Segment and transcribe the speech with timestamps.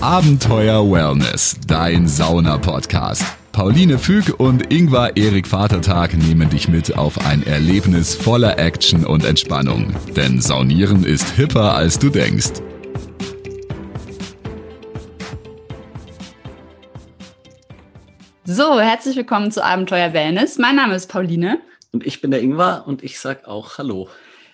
[0.00, 3.24] Abenteuer Wellness, dein Sauna-Podcast.
[3.50, 9.24] Pauline Füg und Ingvar Erik Vatertag nehmen dich mit auf ein Erlebnis voller Action und
[9.24, 9.92] Entspannung.
[10.14, 12.62] Denn Saunieren ist hipper, als du denkst.
[18.44, 20.58] So, herzlich willkommen zu Abenteuer Wellness.
[20.58, 21.60] Mein Name ist Pauline.
[21.90, 24.08] Und ich bin der Ingvar und ich sag auch Hallo.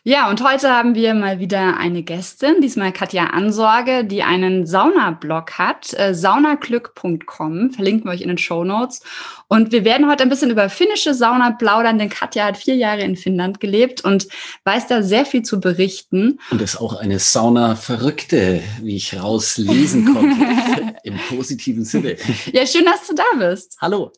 [0.06, 5.52] Ja, und heute haben wir mal wieder eine Gästin, diesmal Katja Ansorge, die einen Saunablog
[5.52, 9.00] hat, äh, saunaglück.com, verlinken wir euch in den Show Notes.
[9.48, 13.00] Und wir werden heute ein bisschen über finnische Sauna plaudern, denn Katja hat vier Jahre
[13.00, 14.28] in Finnland gelebt und
[14.64, 16.38] weiß da sehr viel zu berichten.
[16.50, 22.16] Und ist auch eine Sauna-Verrückte, wie ich rauslesen konnte, im positiven Sinne.
[22.52, 23.78] Ja, schön, dass du da bist.
[23.80, 24.12] Hallo.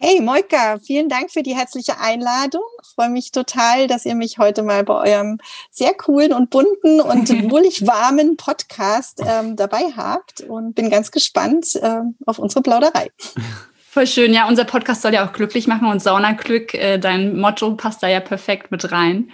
[0.00, 2.62] Hey Moika, vielen Dank für die herzliche Einladung.
[2.84, 5.38] Ich freue mich total, dass ihr mich heute mal bei eurem
[5.72, 11.76] sehr coolen und bunten und wohlig warmen Podcast ähm, dabei habt und bin ganz gespannt
[11.82, 13.10] ähm, auf unsere Plauderei.
[13.90, 14.32] Voll schön.
[14.32, 18.06] Ja, unser Podcast soll ja auch glücklich machen und Saunaglück, äh, dein Motto passt da
[18.06, 19.32] ja perfekt mit rein.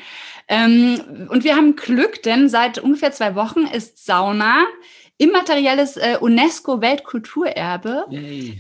[0.49, 4.65] Ähm, und wir haben Glück, denn seit ungefähr zwei Wochen ist Sauna
[5.17, 8.07] immaterielles äh, UNESCO-Weltkulturerbe.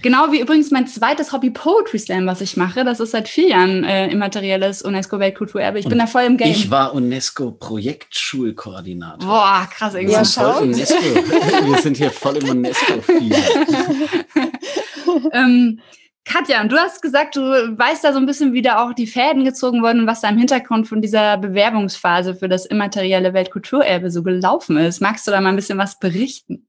[0.03, 2.85] Genau wie übrigens mein zweites Hobby Poetry Slam, was ich mache.
[2.85, 5.81] Das ist seit vier Jahren äh, immaterielles UNESCO-Weltkulturerbe.
[5.81, 6.51] Ich Und bin da voll im Game.
[6.51, 9.29] Ich war UNESCO-Projektschulkoordinator.
[9.29, 9.95] Boah, krass.
[9.95, 10.15] Irgendwie.
[10.15, 10.61] Ja, schau.
[10.61, 10.95] UNESCO.
[10.95, 13.37] Wir sind hier voll im UNESCO-Fieber.
[15.33, 15.81] ähm,
[16.25, 19.07] Katja, und du hast gesagt, du weißt da so ein bisschen, wie da auch die
[19.07, 24.11] Fäden gezogen wurden und was da im Hintergrund von dieser Bewerbungsphase für das immaterielle Weltkulturerbe
[24.11, 25.01] so gelaufen ist.
[25.01, 26.67] Magst du da mal ein bisschen was berichten?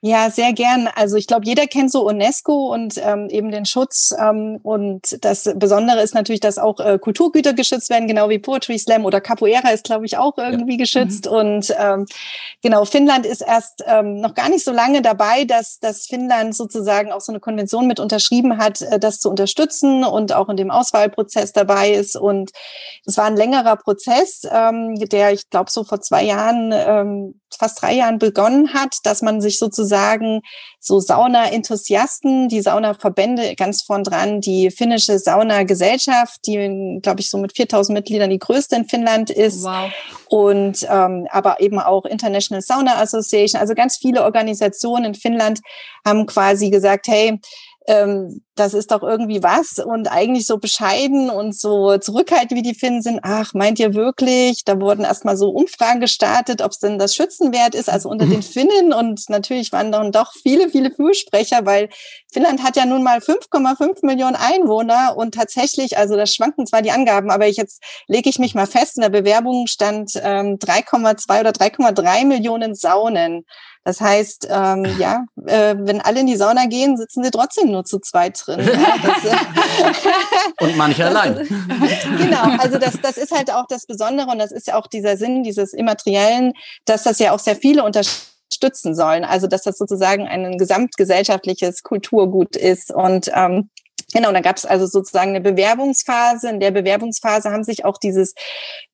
[0.00, 0.88] Ja, sehr gern.
[0.94, 4.14] Also ich glaube, jeder kennt so UNESCO und ähm, eben den Schutz.
[4.16, 8.78] Ähm, und das Besondere ist natürlich, dass auch äh, Kulturgüter geschützt werden, genau wie Poetry
[8.78, 10.78] Slam oder Capoeira ist, glaube ich, auch irgendwie ja.
[10.78, 11.26] geschützt.
[11.26, 11.32] Mhm.
[11.32, 12.06] Und ähm,
[12.62, 17.10] genau, Finnland ist erst ähm, noch gar nicht so lange dabei, dass, dass Finnland sozusagen
[17.10, 20.70] auch so eine Konvention mit unterschrieben hat, äh, das zu unterstützen und auch in dem
[20.70, 22.14] Auswahlprozess dabei ist.
[22.14, 22.52] Und
[23.04, 27.82] es war ein längerer Prozess, ähm, der, ich glaube, so vor zwei Jahren, ähm, fast
[27.82, 30.42] drei Jahren begonnen hat, dass man sich sozusagen sozusagen
[30.80, 37.56] so Sauna-Enthusiasten, die Sauna-Verbände ganz vorn dran, die finnische Sauna-Gesellschaft, die, glaube ich, so mit
[37.56, 39.64] 4000 Mitgliedern die größte in Finnland ist.
[39.64, 39.90] Wow.
[40.28, 45.60] Und ähm, aber eben auch International Sauna Association, also ganz viele Organisationen in Finnland
[46.06, 47.40] haben quasi gesagt, hey,
[47.86, 52.74] ähm, das ist doch irgendwie was und eigentlich so bescheiden und so zurückhaltend wie die
[52.74, 53.20] Finnen sind.
[53.22, 54.64] Ach, meint ihr wirklich?
[54.64, 58.42] Da wurden erstmal so Umfragen gestartet, ob es denn das Schützenwert ist, also unter den
[58.54, 58.92] Finnen.
[58.92, 61.88] Und natürlich waren dann doch viele, viele Fürsprecher, weil
[62.32, 66.90] Finnland hat ja nun mal 5,5 Millionen Einwohner und tatsächlich, also das schwanken zwar die
[66.90, 71.40] Angaben, aber ich jetzt lege ich mich mal fest, in der Bewerbung stand ähm, 3,2
[71.40, 73.44] oder 3,3 Millionen Saunen.
[73.88, 77.84] Das heißt, ähm, ja, äh, wenn alle in die Sauna gehen, sitzen sie trotzdem nur
[77.84, 78.60] zu zweit drin.
[78.60, 78.76] Äh,
[80.64, 81.36] und manche allein.
[82.18, 85.16] genau, also das, das ist halt auch das Besondere und das ist ja auch dieser
[85.16, 86.52] Sinn dieses Immateriellen,
[86.84, 89.24] dass das ja auch sehr viele unterstützen sollen.
[89.24, 93.70] Also dass das sozusagen ein gesamtgesellschaftliches Kulturgut ist und ähm,
[94.14, 96.48] Genau, da gab es also sozusagen eine Bewerbungsphase.
[96.48, 98.34] In der Bewerbungsphase haben sich auch dieses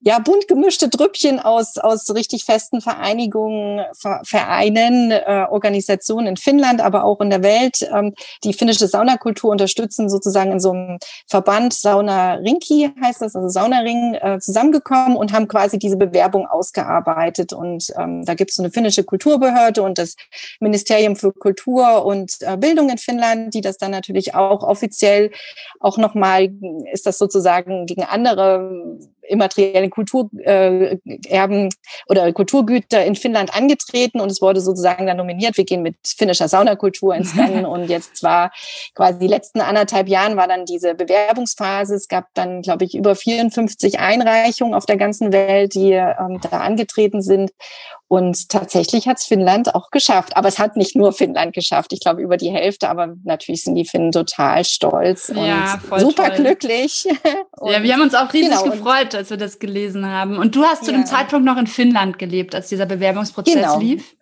[0.01, 3.85] ja bunt gemischte Trüppchen aus aus richtig festen Vereinigungen,
[4.23, 10.09] Vereinen, äh, Organisationen in Finnland, aber auch in der Welt ähm, die finnische Saunakultur unterstützen,
[10.09, 10.97] sozusagen in so einem
[11.29, 17.53] Verband Sauna Rinki heißt das, also Saunaring, äh, zusammengekommen und haben quasi diese Bewerbung ausgearbeitet.
[17.53, 20.15] Und ähm, da gibt es so eine finnische Kulturbehörde und das
[20.59, 25.31] Ministerium für Kultur und äh, Bildung in Finnland, die das dann natürlich auch offiziell offiziell
[25.79, 26.49] auch nochmal,
[26.91, 31.69] ist das sozusagen gegen andere immaterielle Kulturerben äh,
[32.07, 35.57] oder Kulturgüter in Finnland angetreten und es wurde sozusagen dann nominiert.
[35.57, 38.51] Wir gehen mit finnischer Saunakultur ins Rennen und jetzt war
[38.93, 41.95] quasi die letzten anderthalb Jahren war dann diese Bewerbungsphase.
[41.95, 46.59] Es gab dann, glaube ich, über 54 Einreichungen auf der ganzen Welt, die ähm, da
[46.59, 47.51] angetreten sind
[48.07, 50.37] und tatsächlich hat es Finnland auch geschafft.
[50.37, 51.91] Aber es hat nicht nur Finnland geschafft.
[51.91, 52.87] Ich glaube, über die Hälfte.
[52.87, 56.35] Aber natürlich sind die Finnen total stolz ja, und super toll.
[56.35, 57.07] glücklich.
[57.57, 60.37] Und ja, wir haben uns auch riesig genau, gefreut, als wir das gelesen haben.
[60.37, 60.97] Und du hast zu ja.
[60.97, 63.79] dem Zeitpunkt noch in Finnland gelebt, als dieser Bewerbungsprozess genau.
[63.79, 64.15] lief?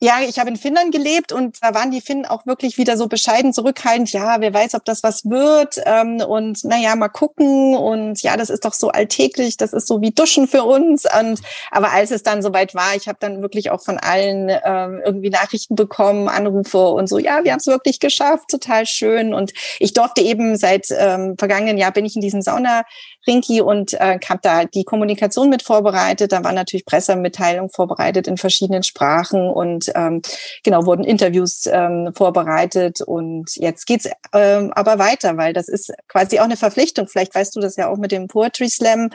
[0.00, 3.08] Ja, ich habe in Finnland gelebt und da waren die Finnen auch wirklich wieder so
[3.08, 4.12] bescheiden zurückhaltend.
[4.12, 5.74] Ja, wer weiß, ob das was wird.
[5.86, 7.74] Ähm, und naja, mal gucken.
[7.74, 9.56] Und ja, das ist doch so alltäglich.
[9.56, 11.04] Das ist so wie Duschen für uns.
[11.18, 11.40] Und
[11.72, 15.30] aber als es dann soweit war, ich habe dann wirklich auch von allen ähm, irgendwie
[15.30, 17.18] Nachrichten bekommen, Anrufe und so.
[17.18, 18.50] Ja, wir haben es wirklich geschafft.
[18.50, 19.34] Total schön.
[19.34, 22.84] Und ich durfte eben seit ähm, vergangenen Jahr bin ich in diesem Sauna
[23.28, 26.32] Rinki und äh, habe da die Kommunikation mit vorbereitet.
[26.32, 30.22] Da waren natürlich Pressemitteilungen vorbereitet in verschiedenen Sprachen und ähm,
[30.64, 33.00] genau wurden Interviews ähm, vorbereitet.
[33.02, 37.06] Und jetzt geht's ähm, aber weiter, weil das ist quasi auch eine Verpflichtung.
[37.06, 39.10] Vielleicht weißt du das ja auch mit dem Poetry Slam,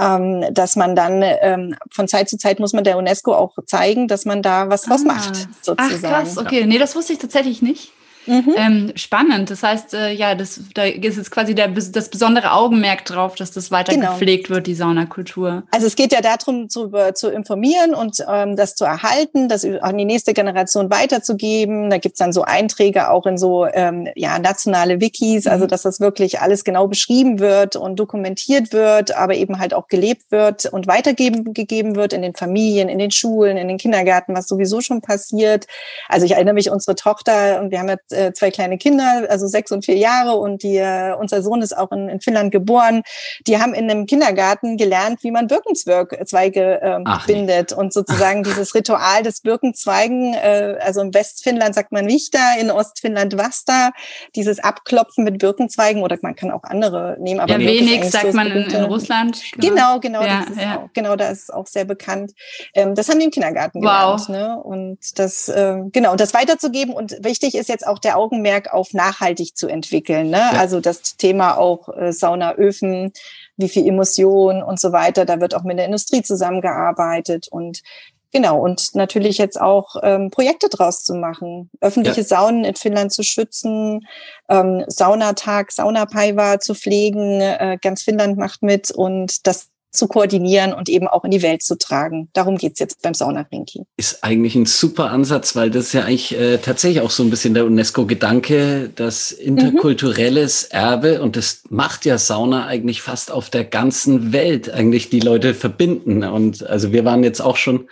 [0.00, 4.08] ähm, dass man dann ähm, von Zeit zu Zeit muss man der UNESCO auch zeigen,
[4.08, 5.08] dass man da was was ah.
[5.08, 6.04] macht sozusagen.
[6.04, 7.92] Ach krass, okay, nee, das wusste ich tatsächlich nicht.
[8.28, 8.54] Mhm.
[8.56, 9.50] Ähm, spannend.
[9.50, 13.50] Das heißt, äh, ja, das, da ist jetzt quasi der, das besondere Augenmerk drauf, dass
[13.50, 14.12] das weiter genau.
[14.12, 15.62] gepflegt wird, die Saunakultur.
[15.70, 19.96] Also es geht ja darum, zu, zu informieren und ähm, das zu erhalten, das an
[19.96, 21.90] die nächste Generation weiterzugeben.
[21.90, 25.68] Da gibt's dann so Einträge auch in so ähm, ja, nationale Wikis, also mhm.
[25.68, 30.30] dass das wirklich alles genau beschrieben wird und dokumentiert wird, aber eben halt auch gelebt
[30.30, 34.48] wird und weitergeben gegeben wird in den Familien, in den Schulen, in den Kindergärten, was
[34.48, 35.66] sowieso schon passiert.
[36.08, 39.46] Also ich erinnere mich, unsere Tochter, und wir haben jetzt äh, zwei kleine Kinder, also
[39.46, 43.02] sechs und vier Jahre und die, äh, unser Sohn ist auch in, in Finnland geboren.
[43.46, 47.76] Die haben in einem Kindergarten gelernt, wie man Birkenzweige äh, Ach, bindet nee.
[47.76, 53.38] und sozusagen dieses Ritual des Birkenzweigen, äh, also im Westfinnland sagt man Wichter, in Ostfinnland
[53.38, 53.90] Vasta,
[54.34, 57.40] dieses Abklopfen mit Birkenzweigen oder man kann auch andere nehmen.
[57.40, 59.40] Aber ja, wenig sagt man in, in, Russland.
[59.56, 60.78] Genau, genau, ja, das ist ja.
[60.78, 62.32] auch, genau, da ist es auch sehr bekannt.
[62.74, 64.26] Ähm, das haben die im Kindergarten wow.
[64.26, 64.28] gelernt.
[64.28, 64.62] Ne?
[64.62, 68.94] Und das, äh, genau, das weiterzugeben und wichtig ist jetzt auch der der Augenmerk auf
[68.94, 70.30] nachhaltig zu entwickeln.
[70.30, 70.38] Ne?
[70.38, 70.58] Ja.
[70.58, 73.12] Also das Thema auch äh, Saunaöfen,
[73.58, 75.26] wie viel Emission und so weiter.
[75.26, 77.82] Da wird auch mit der Industrie zusammengearbeitet und
[78.30, 82.26] Genau, und natürlich jetzt auch ähm, Projekte draus zu machen, öffentliche ja.
[82.26, 84.06] Saunen in Finnland zu schützen,
[84.50, 90.88] ähm, Saunatag, Saunapaiva zu pflegen, äh, ganz Finnland macht mit und das zu koordinieren und
[90.88, 92.28] eben auch in die Welt zu tragen.
[92.32, 93.84] Darum geht's jetzt beim Saunagrinki.
[93.96, 97.30] Ist eigentlich ein super Ansatz, weil das ist ja eigentlich äh, tatsächlich auch so ein
[97.30, 100.78] bisschen der UNESCO-Gedanke, das interkulturelles mhm.
[100.78, 105.54] Erbe und das macht ja Sauna eigentlich fast auf der ganzen Welt eigentlich die Leute
[105.54, 106.22] verbinden.
[106.24, 107.88] Und also wir waren jetzt auch schon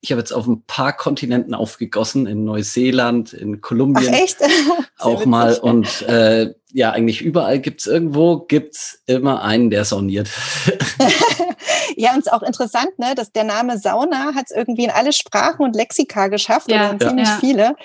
[0.00, 4.12] ich habe jetzt auf ein paar Kontinenten aufgegossen, in Neuseeland, in Kolumbien.
[4.14, 4.38] Ach echt?
[4.98, 5.58] auch mal.
[5.58, 10.28] Und äh, ja, eigentlich überall gibt's irgendwo, gibt's immer einen, der sauniert.
[11.96, 14.90] ja, und es ist auch interessant, ne, dass der Name Sauna hat es irgendwie in
[14.90, 17.38] alle Sprachen und Lexika geschafft, ja, oder in ziemlich ja.
[17.40, 17.76] viele.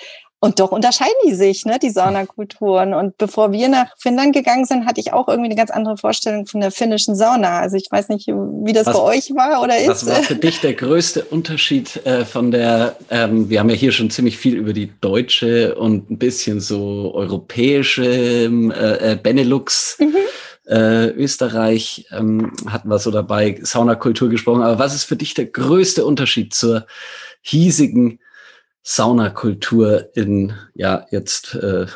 [0.44, 2.94] Und doch unterscheiden die sich, ne, die Saunakulturen.
[2.94, 6.48] Und bevor wir nach Finnland gegangen sind, hatte ich auch irgendwie eine ganz andere Vorstellung
[6.48, 7.62] von der finnischen Sauna.
[7.62, 9.88] Also ich weiß nicht, wie das was, bei euch war oder ist.
[9.88, 13.94] Was war für dich der größte Unterschied äh, von der, ähm, wir haben ja hier
[13.94, 19.96] schon ziemlich viel über die deutsche und ein bisschen so europäische ähm, äh, Benelux.
[20.00, 20.18] Mhm.
[20.68, 24.62] Äh, Österreich ähm, hatten wir so dabei, Saunakultur gesprochen.
[24.62, 26.86] Aber was ist für dich der größte Unterschied zur
[27.42, 28.19] hiesigen
[28.84, 31.88] Saunakultur in, ja, jetzt äh,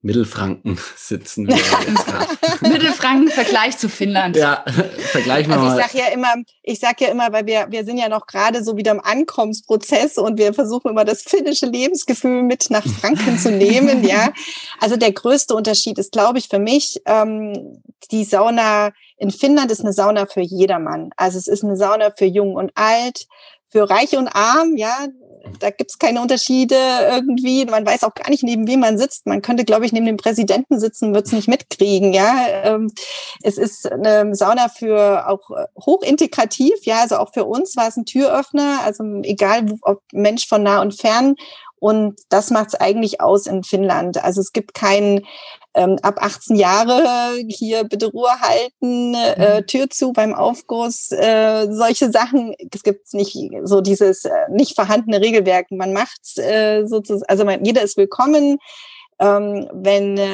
[0.00, 1.44] Mittelfranken sitzen.
[2.60, 4.36] Mittelfranken Vergleich zu Finnland.
[4.36, 4.64] Ja,
[5.10, 5.58] vergleich mal.
[5.58, 8.26] Also ich sage ja immer, ich sage ja immer, weil wir wir sind ja noch
[8.26, 13.38] gerade so wieder im Ankommensprozess und wir versuchen immer das finnische Lebensgefühl mit nach Franken
[13.38, 14.04] zu nehmen.
[14.04, 14.32] Ja,
[14.80, 19.80] also der größte Unterschied ist, glaube ich, für mich ähm, die Sauna in Finnland ist
[19.80, 21.10] eine Sauna für jedermann.
[21.16, 23.26] Also es ist eine Sauna für jung und alt,
[23.68, 25.08] für reich und arm, ja,
[25.58, 26.76] da gibt's keine Unterschiede
[27.10, 27.64] irgendwie.
[27.64, 29.26] Man weiß auch gar nicht, neben wem man sitzt.
[29.26, 32.12] Man könnte, glaube ich, neben dem Präsidenten sitzen, wird's nicht mitkriegen.
[32.12, 32.92] Ja, ähm,
[33.42, 35.50] es ist eine Sauna für auch
[35.84, 36.74] hochintegrativ.
[36.82, 38.80] Ja, also auch für uns war es ein Türöffner.
[38.84, 41.34] Also egal, ob Mensch von nah und fern.
[41.80, 44.22] Und das macht es eigentlich aus in Finnland.
[44.22, 45.26] Also es gibt keinen
[45.74, 49.66] ähm, ab 18 Jahre hier bitte Ruhe halten, äh, mhm.
[49.66, 52.54] Tür zu beim Aufguss, äh, solche Sachen.
[52.72, 55.70] Es gibt nicht so dieses äh, nicht vorhandene Regelwerk.
[55.70, 58.58] Man macht äh, sozusagen, also man, jeder ist willkommen.
[59.20, 60.28] Ähm, wenn äh,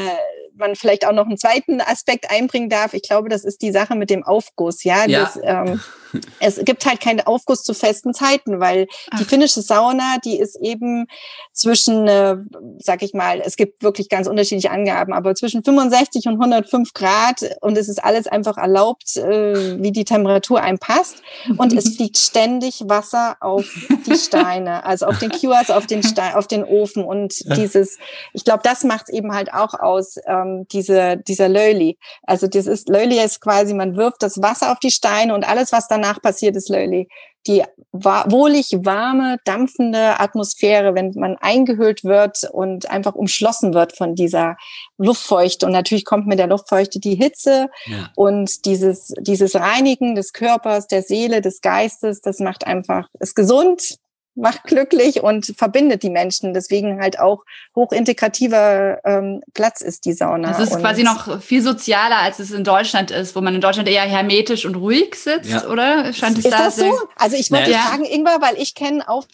[0.56, 2.94] man vielleicht auch noch einen zweiten Aspekt einbringen darf.
[2.94, 4.84] Ich glaube, das ist die Sache mit dem Aufguss.
[4.84, 5.20] Ja, ja.
[5.20, 5.80] Das, ähm,
[6.40, 9.18] es gibt halt keinen Aufguss zu festen Zeiten, weil Ach.
[9.18, 11.06] die finnische Sauna, die ist eben
[11.52, 12.36] zwischen, äh,
[12.78, 17.56] sag ich mal, es gibt wirklich ganz unterschiedliche Angaben, aber zwischen 65 und 105 Grad
[17.60, 21.22] und es ist alles einfach erlaubt, äh, wie die Temperatur einem passt
[21.56, 23.66] und es fliegt ständig Wasser auf
[24.06, 27.98] die Steine, also auf den QRs, auf den Stein, auf den Ofen und dieses,
[28.32, 30.16] ich glaube, das macht es eben halt auch aus.
[30.16, 31.98] Äh, ähm, diese, dieser Löli.
[32.22, 35.72] Also das ist, Löli ist quasi, man wirft das Wasser auf die Steine und alles,
[35.72, 37.08] was danach passiert, ist Löli.
[37.46, 44.56] Die wohlig warme, dampfende Atmosphäre, wenn man eingehüllt wird und einfach umschlossen wird von dieser
[44.96, 45.66] Luftfeuchte.
[45.66, 48.10] Und natürlich kommt mit der Luftfeuchte die Hitze ja.
[48.16, 53.98] und dieses, dieses Reinigen des Körpers, der Seele, des Geistes, das macht einfach, ist gesund,
[54.34, 56.54] macht glücklich und verbindet die Menschen.
[56.54, 60.50] Deswegen halt auch hochintegrativer ähm, Platz ist die Sauna.
[60.50, 63.60] Es ist und quasi noch viel sozialer, als es in Deutschland ist, wo man in
[63.60, 65.66] Deutschland eher hermetisch und ruhig sitzt, ja.
[65.68, 66.12] oder?
[66.12, 66.98] Scheint es ist da das so?
[67.16, 67.78] Also ich wollte ja.
[67.78, 69.24] fragen, Ingwer, weil ich kenne auch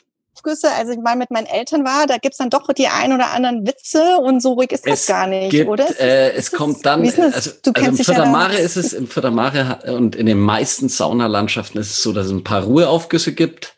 [0.41, 3.33] Aufgüsse, als ich mal mit meinen Eltern war, da gibt's dann doch die ein oder
[3.33, 5.87] anderen Witze und so ruhig ist es das gar nicht, gibt, oder?
[6.01, 10.27] Äh, es kommt dann, also, also im Fördermare ja ist es, im Fördermare und in
[10.27, 13.75] den meisten Saunalandschaften ist es so, dass es ein paar Ruheaufgüsse gibt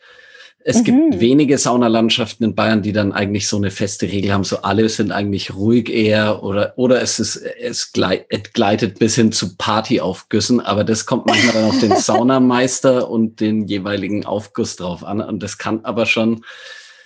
[0.65, 0.85] es mhm.
[0.85, 4.89] gibt wenige Saunalandschaften in Bayern, die dann eigentlich so eine feste Regel haben, so alle
[4.89, 10.85] sind eigentlich ruhig eher oder, oder es ist, es gleitet bis hin zu Partyaufgüssen, aber
[10.85, 15.59] das kommt manchmal dann auf den Saunameister und den jeweiligen Aufguss drauf an und das
[15.59, 16.45] kann aber schon,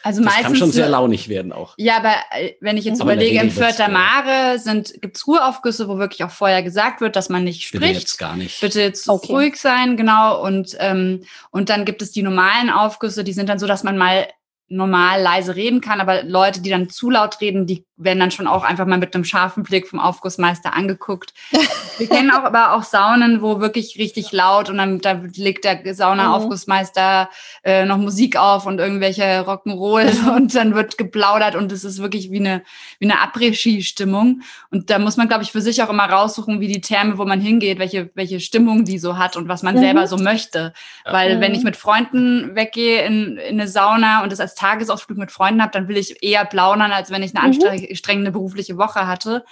[0.07, 1.75] also das meistens, kann schon sehr launig werden auch.
[1.79, 5.99] Ja, aber äh, wenn ich jetzt aber überlege, im Vierter Mare sind, gibt's Ruheaufgüsse, wo
[5.99, 7.83] wirklich auch vorher gesagt wird, dass man nicht spricht.
[7.83, 8.61] Bitte jetzt gar nicht.
[8.61, 9.33] Bitte jetzt okay.
[9.33, 10.41] ruhig sein, genau.
[10.43, 13.99] Und, ähm, und dann gibt es die normalen Aufgüsse, die sind dann so, dass man
[13.99, 14.29] mal
[14.69, 18.47] normal leise reden kann, aber Leute, die dann zu laut reden, die werden dann schon
[18.47, 21.33] auch einfach mal mit einem scharfen Blick vom Aufgussmeister angeguckt.
[21.99, 25.95] Wir kennen auch aber auch Saunen, wo wirklich richtig laut und dann da legt der
[25.95, 27.31] Sauna-Aufgussmeister
[27.65, 32.31] äh, noch Musik auf und irgendwelche Rock'n'Roll und dann wird geplaudert und es ist wirklich
[32.31, 32.63] wie eine
[32.99, 36.69] wie eine Après-Ski-Stimmung und da muss man glaube ich für sich auch immer raussuchen, wie
[36.69, 39.81] die Therme, wo man hingeht, welche welche Stimmung die so hat und was man mhm.
[39.81, 40.75] selber so möchte,
[41.07, 41.41] weil mhm.
[41.41, 45.63] wenn ich mit Freunden weggehe in, in eine Sauna und das als Tagesausflug mit Freunden
[45.63, 47.86] habe, dann will ich eher plaudern, als wenn ich eine mhm.
[47.89, 49.45] Anstrengende berufliche Woche hatte.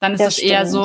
[0.00, 0.82] Dann ist das, das eher so,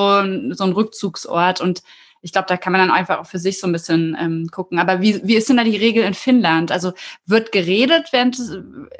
[0.54, 1.82] so ein Rückzugsort und
[2.28, 4.80] ich glaube, da kann man dann einfach auch für sich so ein bisschen ähm, gucken.
[4.80, 6.74] Aber wie, wie ist denn da die Regel in Finnland?
[6.74, 6.92] Also
[7.26, 8.38] wird geredet während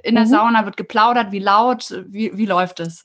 [0.02, 0.30] in der mhm.
[0.30, 3.04] Sauna, wird geplaudert, wie laut, wie, wie läuft es?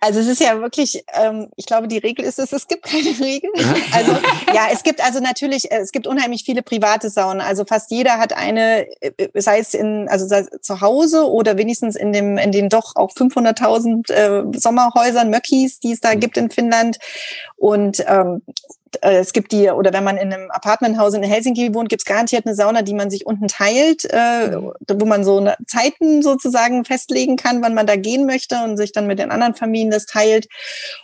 [0.00, 3.18] Also es ist ja wirklich, ähm, ich glaube, die Regel ist es, es gibt keine
[3.18, 3.50] Regel.
[3.92, 4.12] Also
[4.54, 7.40] ja, es gibt also natürlich, äh, es gibt unheimlich viele private Saunen.
[7.40, 11.56] Also fast jeder hat eine, äh, sei es in, also sei es zu Hause oder
[11.56, 16.20] wenigstens in dem, in den doch auch 500.000 äh, Sommerhäusern, Möckis, die es da mhm.
[16.20, 16.98] gibt in Finnland.
[17.56, 18.52] Und ähm, äh,
[19.00, 22.46] es gibt die, oder wenn man in einem Apartmenthaus in Helsinki wohnt, gibt es garantiert
[22.46, 24.72] eine Sauna, die man sich unten teilt, äh, mhm.
[24.94, 28.92] wo man so eine Zeiten sozusagen festlegen kann, wann man da gehen möchte und sich
[28.92, 30.48] dann mit den anderen Familien das teilt.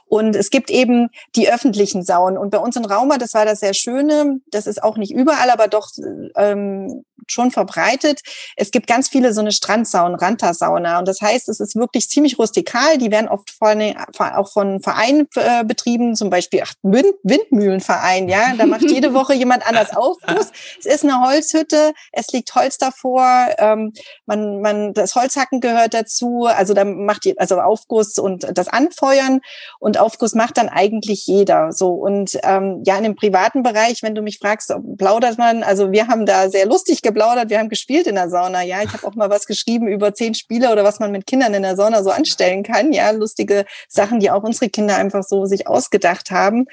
[0.07, 2.39] Und es gibt eben die öffentlichen Saunen.
[2.39, 5.51] Und bei uns in Rauma, das war das sehr Schöne, das ist auch nicht überall,
[5.51, 5.91] aber doch
[6.37, 8.21] ähm, schon verbreitet.
[8.57, 10.99] Es gibt ganz viele so eine Strandsaunen, Ranta-Sauna.
[10.99, 12.99] Und das heißt, es ist wirklich ziemlich rustikal.
[12.99, 13.81] Die werden oft von,
[14.19, 18.29] auch von Vereinen äh, betrieben, zum Beispiel ach, Wind, Windmühlenverein.
[18.29, 20.53] Ja, da macht jede Woche jemand anders Aufguss.
[20.79, 23.49] Es ist eine Holzhütte, es liegt Holz davor.
[23.59, 23.93] Ähm,
[24.27, 26.47] man, man, das Holzhacken gehört dazu.
[26.47, 29.41] Also da macht die, also Aufguss und das Anfeuern
[29.79, 31.73] und Aufguss macht dann eigentlich jeder.
[31.73, 35.63] So und ähm, ja, in dem privaten Bereich, wenn du mich fragst, plaudert man.
[35.63, 38.83] Also wir haben da sehr lustig geplaudert, wir haben gespielt in der Sauna, ja.
[38.83, 41.63] Ich habe auch mal was geschrieben über zehn Spiele oder was man mit Kindern in
[41.63, 43.11] der Sauna so anstellen kann, ja.
[43.11, 46.67] Lustige Sachen, die auch unsere Kinder einfach so sich ausgedacht haben.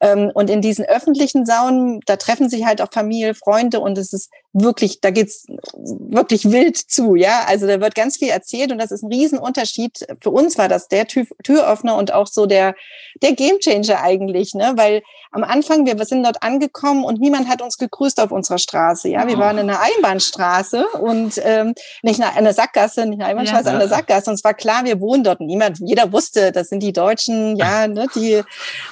[0.00, 4.12] Ähm, und in diesen öffentlichen Saunen, da treffen sich halt auch Familie, Freunde und es
[4.12, 7.44] ist wirklich, da geht's wirklich wild zu, ja.
[7.46, 10.06] Also da wird ganz viel erzählt und das ist ein Riesenunterschied.
[10.20, 12.74] Für uns war das der Tür Türöffner und auch so der,
[13.22, 14.72] der Gamechanger eigentlich, ne?
[14.76, 15.02] Weil
[15.32, 19.26] am Anfang, wir sind dort angekommen und niemand hat uns gegrüßt auf unserer Straße, ja.
[19.28, 23.66] Wir waren in einer Einbahnstraße und ähm, nicht in einer Sackgasse, nicht in einer Einbahnstraße,
[23.66, 23.72] ja.
[23.72, 24.30] an der Sackgasse.
[24.30, 25.40] Und es war klar, wir wohnen dort.
[25.40, 28.42] Niemand, jeder wusste, das sind die Deutschen, ja, ne, die.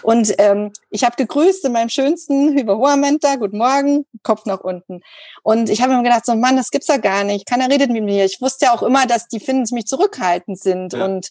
[0.02, 5.00] Und ähm, ich habe gegrüßt in meinem schönsten Hyperhoamenta, guten Morgen, Kopf nach unten.
[5.48, 7.46] Und ich habe mir gedacht, so Mann, das gibt's ja gar nicht.
[7.46, 8.26] Keiner redet mit mir.
[8.26, 10.92] Ich wusste ja auch immer, dass die Finnen ziemlich zurückhaltend sind.
[10.92, 11.06] Ja.
[11.06, 11.30] Und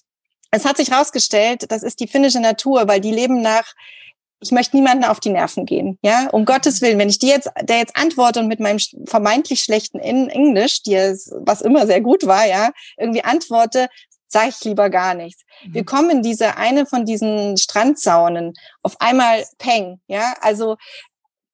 [0.49, 3.75] es hat sich herausgestellt, das ist die finnische Natur, weil die leben nach
[4.39, 6.97] ich möchte niemanden auf die Nerven gehen, ja, um Gottes Willen.
[6.97, 11.61] Wenn ich dir jetzt, der jetzt antworte und mit meinem vermeintlich schlechten Englisch, die was
[11.61, 13.87] immer sehr gut war, ja, irgendwie antworte,
[14.27, 15.43] sage ich lieber gar nichts.
[15.63, 15.73] Mhm.
[15.73, 20.77] Wir kommen in diese eine von diesen Strandsaunen auf einmal Peng, ja, also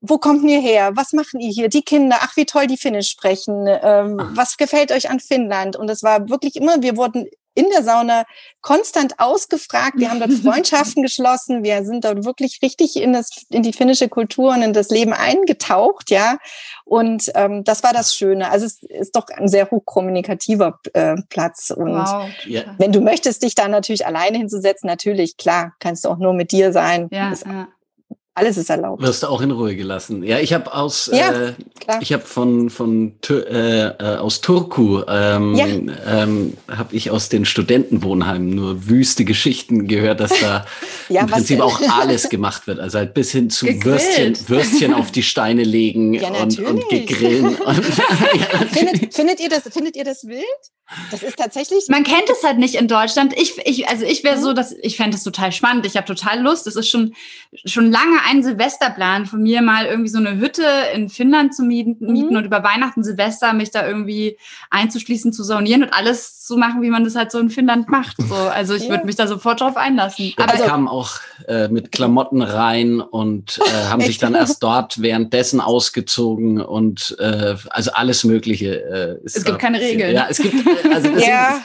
[0.05, 0.91] wo kommt ihr her?
[0.95, 1.69] Was machen ihr hier?
[1.69, 3.65] Die Kinder, ach, wie toll die Finnisch sprechen.
[3.67, 5.77] Ähm, was gefällt euch an Finnland?
[5.77, 8.25] Und es war wirklich immer, wir wurden in der Sauna
[8.59, 9.93] konstant ausgefragt.
[9.95, 11.63] Wir haben dort Freundschaften geschlossen.
[11.63, 15.13] Wir sind dort wirklich richtig in, das, in die finnische Kultur und in das Leben
[15.13, 16.37] eingetaucht, ja.
[16.83, 18.51] Und ähm, das war das Schöne.
[18.51, 21.69] Also es ist doch ein sehr hochkommunikativer äh, Platz.
[21.69, 22.27] Und wow.
[22.77, 26.51] wenn du möchtest, dich da natürlich alleine hinzusetzen, natürlich, klar, kannst du auch nur mit
[26.51, 27.07] dir sein.
[27.09, 27.67] Ja, ja
[28.35, 29.03] alles ist erlaubt.
[29.03, 30.23] Wirst du auch in Ruhe gelassen.
[30.23, 31.53] Ja, ich habe aus, ja, äh,
[32.01, 35.65] ich habe von von äh, äh, aus Turku ähm, ja.
[36.07, 40.65] ähm, habe ich aus den Studentenwohnheimen nur wüste Geschichten gehört, dass da
[41.09, 42.79] ja, im Prinzip auch alles gemacht wird.
[42.79, 47.55] Also halt bis hin zu Würstchen, Würstchen auf die Steine legen und, und gegrillen.
[47.63, 47.83] Und,
[48.71, 49.63] findet, findet ihr das?
[49.71, 50.43] Findet ihr das wild?
[51.11, 51.85] Das ist tatsächlich.
[51.89, 53.33] Man kennt es halt nicht in Deutschland.
[53.37, 54.41] Ich, ich also ich wäre mhm.
[54.41, 55.85] so, dass ich fände es total spannend.
[55.85, 56.67] Ich habe total Lust.
[56.67, 57.15] Es ist schon
[57.65, 61.97] schon lange ein Silvesterplan von mir, mal irgendwie so eine Hütte in Finnland zu mieten,
[61.99, 62.35] mhm.
[62.35, 64.37] und über Weihnachten, Silvester mich da irgendwie
[64.69, 68.17] einzuschließen, zu saunieren und alles zu machen, wie man das halt so in Finnland macht.
[68.17, 68.89] So, also ich ja.
[68.89, 70.33] würde mich da sofort drauf einlassen.
[70.35, 71.11] Aber also, kamen auch
[71.47, 77.55] äh, mit Klamotten rein und äh, haben sich dann erst dort währenddessen ausgezogen und äh,
[77.69, 79.19] also alles Mögliche.
[79.21, 80.13] Äh, ist es gibt keine Regeln.
[80.13, 80.53] Ja, es gibt
[80.93, 81.63] also ja,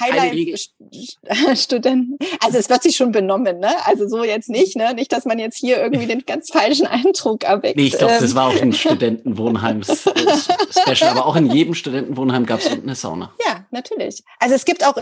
[0.00, 2.18] Highlight-Studenten.
[2.42, 3.68] Also es wird sich schon benommen, ne?
[3.84, 4.94] Also so jetzt nicht, ne?
[4.94, 7.76] Nicht, dass man jetzt hier irgendwie den ganz falschen Eindruck erweckt.
[7.76, 8.36] Nee, ich glaube, das ähm.
[8.36, 13.32] war auch ein Studentenwohnheim-Special, aber auch in jedem Studentenwohnheim gab es unten eine Sauna.
[13.46, 14.19] Ja, natürlich.
[14.38, 14.96] Also es gibt auch,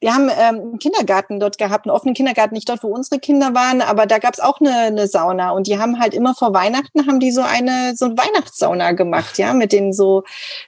[0.00, 3.54] wir haben ähm, einen Kindergarten dort gehabt, einen offenen Kindergarten, nicht dort, wo unsere Kinder
[3.54, 5.50] waren, aber da gab es auch eine, eine Sauna.
[5.50, 9.38] Und die haben halt immer vor Weihnachten haben die so eine so eine Weihnachtssauna gemacht,
[9.38, 10.24] ja, mit den so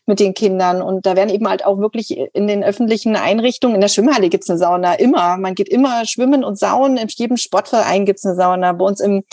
[0.07, 0.83] mit den Kindern.
[0.83, 4.49] Und da werden eben halt auch wirklich in den öffentlichen Einrichtungen, in der Schwimmhalle gibt's
[4.51, 8.73] eine Sauna immer, man geht immer schwimmen und saunen, in jedem Sportverein gibt's eine Sauna,
[8.73, 9.25] bei uns im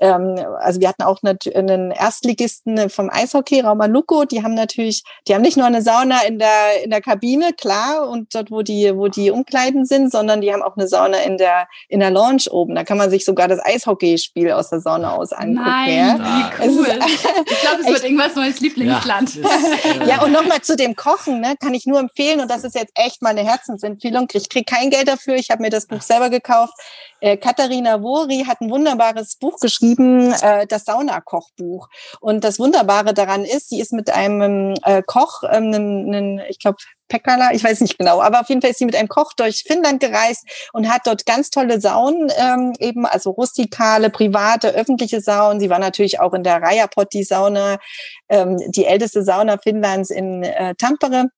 [0.00, 5.42] ähm, also wir hatten auch einen Erstligisten vom Eishockey, Raumanuko, die haben natürlich, die haben
[5.42, 9.08] nicht nur eine Sauna in der, in der Kabine, klar, und dort, wo die, wo
[9.08, 12.74] die Umkleiden sind, sondern die haben auch eine Sauna in der, in der Lounge oben.
[12.74, 15.64] Da kann man sich sogar das Eishockeyspiel aus der Sauna aus angucken.
[15.64, 16.18] Nein, ja.
[16.18, 16.86] wie cool.
[17.46, 19.34] ich glaube, es wird irgendwas neues Lieblingsland.
[19.36, 22.74] Ja, ja und nochmal zu dem Kochen, ne, kann ich nur empfehlen, und das ist
[22.74, 24.28] jetzt echt mal eine Herzensempfehlung.
[24.32, 26.74] Ich kriege kein Geld dafür, ich habe mir das Buch selber gekauft.
[27.20, 31.88] Äh, Katharina Wori hat ein wunderbares Buch geschrieben, äh, das Sauna-Kochbuch.
[32.20, 36.58] Und das Wunderbare daran ist, sie ist mit einem äh, Koch, ähm, einen, einen, ich
[36.58, 39.32] glaube, Pekala, ich weiß nicht genau, aber auf jeden Fall ist sie mit einem Koch
[39.32, 45.20] durch Finnland gereist und hat dort ganz tolle Saunen, ähm, eben also rustikale, private, öffentliche
[45.20, 45.58] Saunen.
[45.58, 47.78] Sie war natürlich auch in der Rajapotti-Sauna,
[48.28, 51.30] ähm, die älteste Sauna Finnlands in äh, Tampere.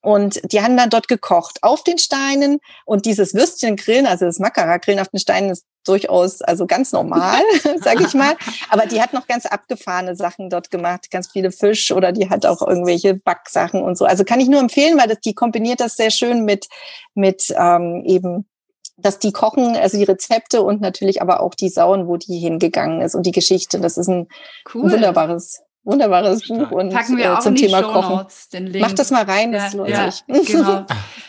[0.00, 4.38] Und die haben dann dort gekocht auf den Steinen und dieses Würstchen grillen, also das
[4.38, 7.40] Makara grillen auf den Steinen ist durchaus, also ganz normal,
[7.82, 8.36] sage ich mal.
[8.68, 12.46] Aber die hat noch ganz abgefahrene Sachen dort gemacht, ganz viele Fisch oder die hat
[12.46, 14.04] auch irgendwelche Backsachen und so.
[14.04, 16.68] Also kann ich nur empfehlen, weil das, die kombiniert das sehr schön mit,
[17.14, 18.46] mit ähm, eben
[19.00, 23.00] dass die kochen, also die Rezepte und natürlich aber auch die Sauen, wo die hingegangen
[23.00, 23.78] ist und die Geschichte.
[23.78, 24.26] Das ist ein,
[24.74, 24.86] cool.
[24.86, 28.26] ein wunderbares wunderbares Buch und Packen wir äh, auch zum Thema Kochen.
[28.52, 28.86] Den Link.
[28.86, 30.46] Mach das mal rein, das ja, lohnt ja, sich.
[30.46, 30.86] Genau.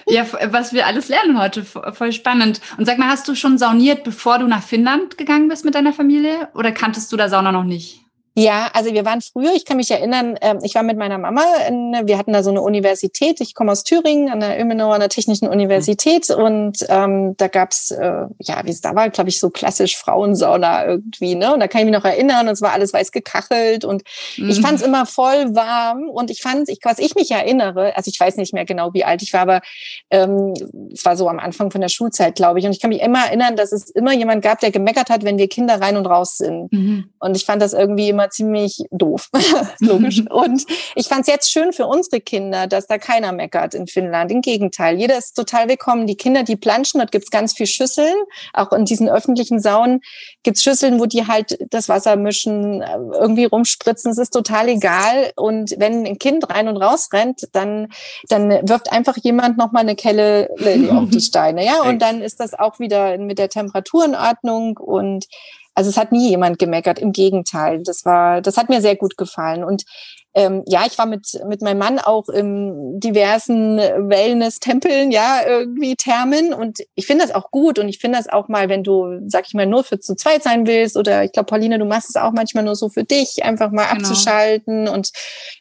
[0.07, 2.61] Ja, was wir alles lernen heute, voll spannend.
[2.77, 5.93] Und sag mal, hast du schon sauniert, bevor du nach Finnland gegangen bist mit deiner
[5.93, 6.49] Familie?
[6.53, 8.05] Oder kanntest du da Sauna noch nicht?
[8.35, 11.43] Ja, also wir waren früher, ich kann mich erinnern, ähm, ich war mit meiner Mama,
[11.67, 14.99] in, wir hatten da so eine Universität, ich komme aus Thüringen, an der Ilmenau, an
[14.99, 19.39] der Technischen Universität und ähm, da gab's äh, ja, wie es da war, glaube ich,
[19.39, 21.53] so klassisch Frauensauna irgendwie, ne?
[21.53, 24.03] Und da kann ich mich noch erinnern, und es war alles weiß gekachelt und
[24.37, 24.49] mhm.
[24.49, 28.09] ich fand es immer voll warm und ich fand, ich, was ich mich erinnere, also
[28.09, 29.61] ich weiß nicht mehr genau, wie alt ich war, aber
[30.11, 30.53] ähm,
[30.93, 33.25] es war so am Anfang von der Schulzeit, glaube ich, und ich kann mich immer
[33.25, 36.37] erinnern, dass es immer jemand gab, der gemeckert hat, wenn wir Kinder rein und raus
[36.37, 36.71] sind.
[36.71, 37.09] Mhm.
[37.19, 39.29] Und ich fand das irgendwie immer ziemlich doof,
[39.79, 40.23] logisch.
[40.29, 44.31] Und ich fand es jetzt schön für unsere Kinder, dass da keiner meckert in Finnland.
[44.31, 46.07] Im Gegenteil, jeder ist total willkommen.
[46.07, 48.15] Die Kinder, die planschen, dort gibt's ganz viel Schüsseln.
[48.53, 50.01] Auch in diesen öffentlichen Saunen
[50.43, 54.11] gibt's Schüsseln, wo die halt das Wasser mischen, äh, irgendwie rumspritzen.
[54.11, 55.31] Es ist total egal.
[55.35, 57.87] Und wenn ein Kind rein und raus rennt, dann,
[58.27, 60.49] dann wirft einfach jemand nochmal eine Kelle
[60.91, 61.65] auf die Steine.
[61.65, 65.25] Ja, und dann ist das auch wieder mit der Temperatur in Ordnung und
[65.79, 67.81] also es hat nie jemand gemeckert, im Gegenteil.
[67.85, 69.63] Das war, das hat mir sehr gut gefallen.
[69.63, 69.85] Und
[70.35, 76.53] ähm, ja, ich war mit, mit meinem Mann auch in diversen Wellness-Tempeln, ja, irgendwie Thermen.
[76.53, 77.79] Und ich finde das auch gut.
[77.79, 80.43] Und ich finde das auch mal, wenn du, sag ich mal, nur für zu zweit
[80.43, 80.97] sein willst.
[80.97, 83.87] Oder ich glaube, Pauline, du machst es auch manchmal nur so für dich, einfach mal
[83.87, 84.07] genau.
[84.07, 85.11] abzuschalten und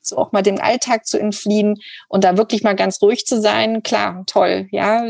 [0.03, 3.83] so auch mal dem Alltag zu entfliehen und da wirklich mal ganz ruhig zu sein.
[3.83, 4.69] Klar, toll.
[4.71, 5.03] Ja,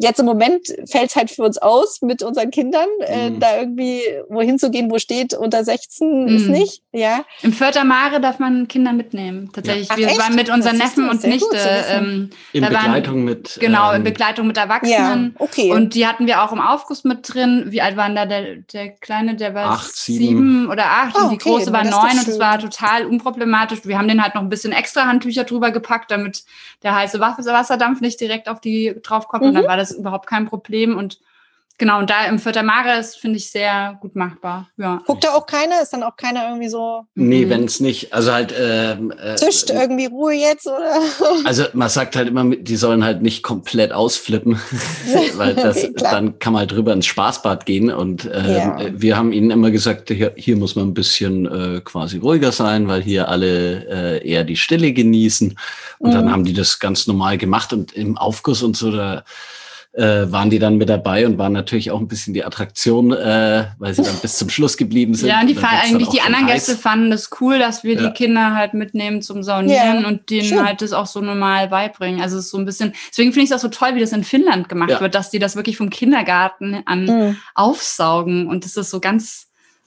[0.00, 3.40] jetzt im Moment fällt es halt für uns aus mit unseren Kindern, äh, mhm.
[3.40, 6.36] da irgendwie wohin zu gehen, wo steht unter 16 mhm.
[6.36, 6.82] ist nicht.
[6.96, 7.24] Ja.
[7.42, 9.50] Im Fördermare darf man Kinder mitnehmen.
[9.52, 9.88] Tatsächlich.
[9.90, 9.96] Ja.
[9.98, 10.18] wir echt?
[10.18, 11.58] waren mit unseren Neffen und Nichte.
[11.90, 13.58] Ähm, in Begleitung waren, mit.
[13.60, 15.34] Genau, in ähm, Begleitung mit Erwachsenen.
[15.38, 15.72] Ja, okay.
[15.72, 17.66] Und die hatten wir auch im Aufguss mit drin.
[17.68, 19.36] Wie alt waren da der, der Kleine?
[19.36, 20.70] Der war acht, sieben.
[20.70, 23.80] oder acht oh, und die okay, Große war neun und es war total unproblematisch.
[23.84, 26.44] Wir haben den halt noch ein bisschen extra Handtücher drüber gepackt, damit
[26.82, 29.42] der heiße Wasserdampf nicht direkt auf die draufkommt.
[29.42, 29.48] Mhm.
[29.48, 30.96] Und dann war das überhaupt kein Problem.
[30.96, 31.18] Und
[31.78, 34.70] Genau, und da im Vierter Mare ist, finde ich, sehr gut machbar.
[34.78, 35.02] Ja.
[35.06, 35.82] Guckt da auch keiner?
[35.82, 37.04] Ist dann auch keiner irgendwie so.
[37.14, 37.50] Nee, mhm.
[37.50, 38.54] wenn es nicht, also halt.
[38.58, 41.00] Ähm, äh, Zischt irgendwie Ruhe jetzt, oder?
[41.44, 44.58] Also man sagt halt immer, die sollen halt nicht komplett ausflippen,
[45.34, 47.90] weil das, okay, dann kann man halt drüber ins Spaßbad gehen.
[47.90, 48.78] Und äh, ja.
[48.92, 52.88] wir haben ihnen immer gesagt, hier, hier muss man ein bisschen äh, quasi ruhiger sein,
[52.88, 55.58] weil hier alle äh, eher die Stille genießen.
[55.98, 56.14] Und mhm.
[56.14, 59.24] dann haben die das ganz normal gemacht und im Aufguss und so, da
[59.96, 63.66] äh, waren die dann mit dabei und waren natürlich auch ein bisschen die Attraktion, äh,
[63.78, 65.28] weil sie dann bis zum Schluss geblieben sind.
[65.28, 68.06] Ja, und die eigentlich die anderen Gäste fanden das cool, dass wir ja.
[68.06, 70.64] die Kinder halt mitnehmen zum Saunieren ja, und denen schön.
[70.64, 72.20] halt das auch so normal beibringen.
[72.20, 74.12] Also es ist so ein bisschen, deswegen finde ich es auch so toll, wie das
[74.12, 75.00] in Finnland gemacht ja.
[75.00, 77.36] wird, dass die das wirklich vom Kindergarten an mhm.
[77.54, 79.45] aufsaugen und das ist so ganz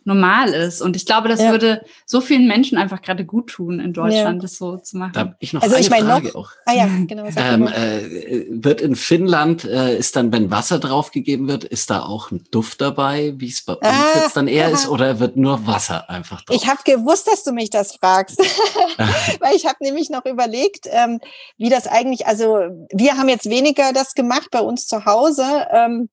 [0.09, 0.81] normal ist.
[0.81, 1.51] Und ich glaube, das ja.
[1.51, 4.41] würde so vielen Menschen einfach gerade gut tun, in Deutschland ja.
[4.41, 5.13] das so zu machen.
[5.13, 6.51] Da habe ich noch also eine ich mein Frage noch, auch.
[6.65, 7.25] Ah ja, genau.
[7.35, 12.31] Ähm, äh, wird in Finnland, äh, ist dann, wenn Wasser draufgegeben wird, ist da auch
[12.31, 14.71] ein Duft dabei, wie es bei uns ah, jetzt dann eher ah.
[14.71, 16.57] ist, oder wird nur Wasser einfach drauf?
[16.59, 18.39] Ich habe gewusst, dass du mich das fragst,
[19.39, 21.19] weil ich habe nämlich noch überlegt, ähm,
[21.57, 22.57] wie das eigentlich, also
[22.91, 25.45] wir haben jetzt weniger das gemacht bei uns zu Hause.
[25.71, 26.09] Ähm,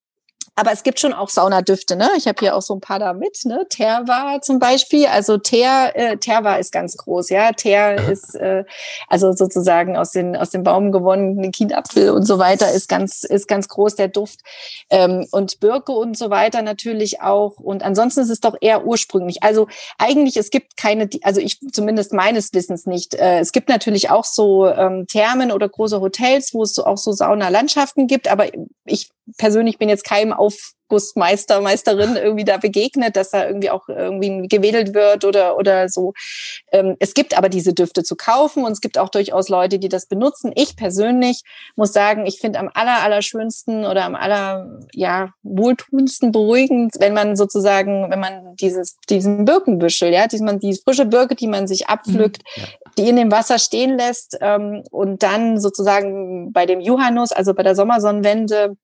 [0.57, 2.09] aber es gibt schon auch Saunadüfte, ne?
[2.17, 3.67] Ich habe hier auch so ein paar da mit, ne?
[3.69, 5.05] Terva zum Beispiel.
[5.05, 7.51] Also Ter, äh, Terva ist ganz groß, ja.
[7.51, 8.63] Ter ist äh,
[9.07, 13.47] also sozusagen aus den aus dem Baum gewonnenen Kienapfel und so weiter ist ganz ist
[13.47, 14.39] ganz groß der Duft
[14.89, 17.57] ähm, und Birke und so weiter natürlich auch.
[17.59, 19.43] Und ansonsten ist es doch eher ursprünglich.
[19.43, 19.67] Also
[19.99, 23.13] eigentlich es gibt keine, also ich zumindest meines Wissens nicht.
[23.13, 26.97] Äh, es gibt natürlich auch so ähm, Thermen oder große Hotels, wo es so, auch
[26.97, 28.47] so Saunalandschaften gibt, aber
[28.85, 34.47] ich persönlich bin jetzt keinem Aufgussmeister, Meisterin irgendwie da begegnet, dass da irgendwie auch irgendwie
[34.47, 36.13] gewedelt wird oder, oder so.
[36.71, 39.89] Ähm, es gibt aber diese Düfte zu kaufen und es gibt auch durchaus Leute, die
[39.89, 40.51] das benutzen.
[40.55, 41.41] Ich persönlich
[41.75, 47.13] muss sagen, ich finde am aller, aller schönsten oder am aller, ja, wohltuendsten beruhigend, wenn
[47.13, 51.67] man sozusagen, wenn man dieses, diesen Birkenbüschel, ja, die man, die frische Birke, die man
[51.67, 52.67] sich abpflückt, mhm, ja.
[52.97, 57.63] die in dem Wasser stehen lässt ähm, und dann sozusagen bei dem Juhanus, also bei
[57.63, 58.75] der Sommersonnenwende,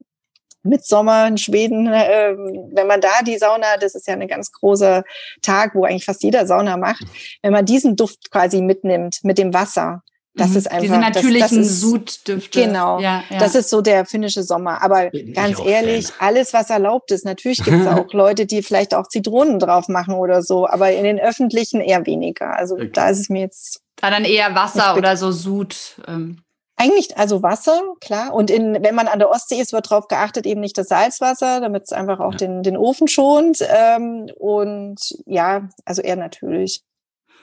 [0.63, 2.36] mit Sommer in Schweden, äh,
[2.71, 5.04] wenn man da die Sauna, das ist ja ein ganz großer
[5.41, 7.06] Tag, wo eigentlich fast jeder Sauna macht,
[7.41, 10.04] wenn man diesen Duft quasi mitnimmt mit dem Wasser,
[10.36, 10.58] das mhm.
[10.58, 12.62] ist einfach diese natürlichen das, das ist, Suddüfte.
[12.62, 13.38] Genau, ja, ja.
[13.38, 14.82] das ist so der finnische Sommer.
[14.82, 16.28] Aber Bin ganz ehrlich, Fan.
[16.28, 17.23] alles was erlaubt ist.
[17.23, 21.04] Natürlich gibt es auch Leute, die vielleicht auch Zitronen drauf machen oder so, aber in
[21.04, 22.58] den öffentlichen eher weniger.
[22.58, 22.89] Also okay.
[22.91, 25.76] da ist es mir jetzt da dann eher Wasser oder so Sud.
[26.08, 26.39] Ähm.
[26.76, 28.34] Eigentlich, also Wasser, klar.
[28.34, 31.62] Und in, wenn man an der Ostsee ist, wird darauf geachtet, eben nicht das Salzwasser,
[31.62, 32.38] damit es einfach auch ja.
[32.38, 33.60] den, den Ofen schont.
[33.62, 36.84] Ähm, und ja, also eher natürlich.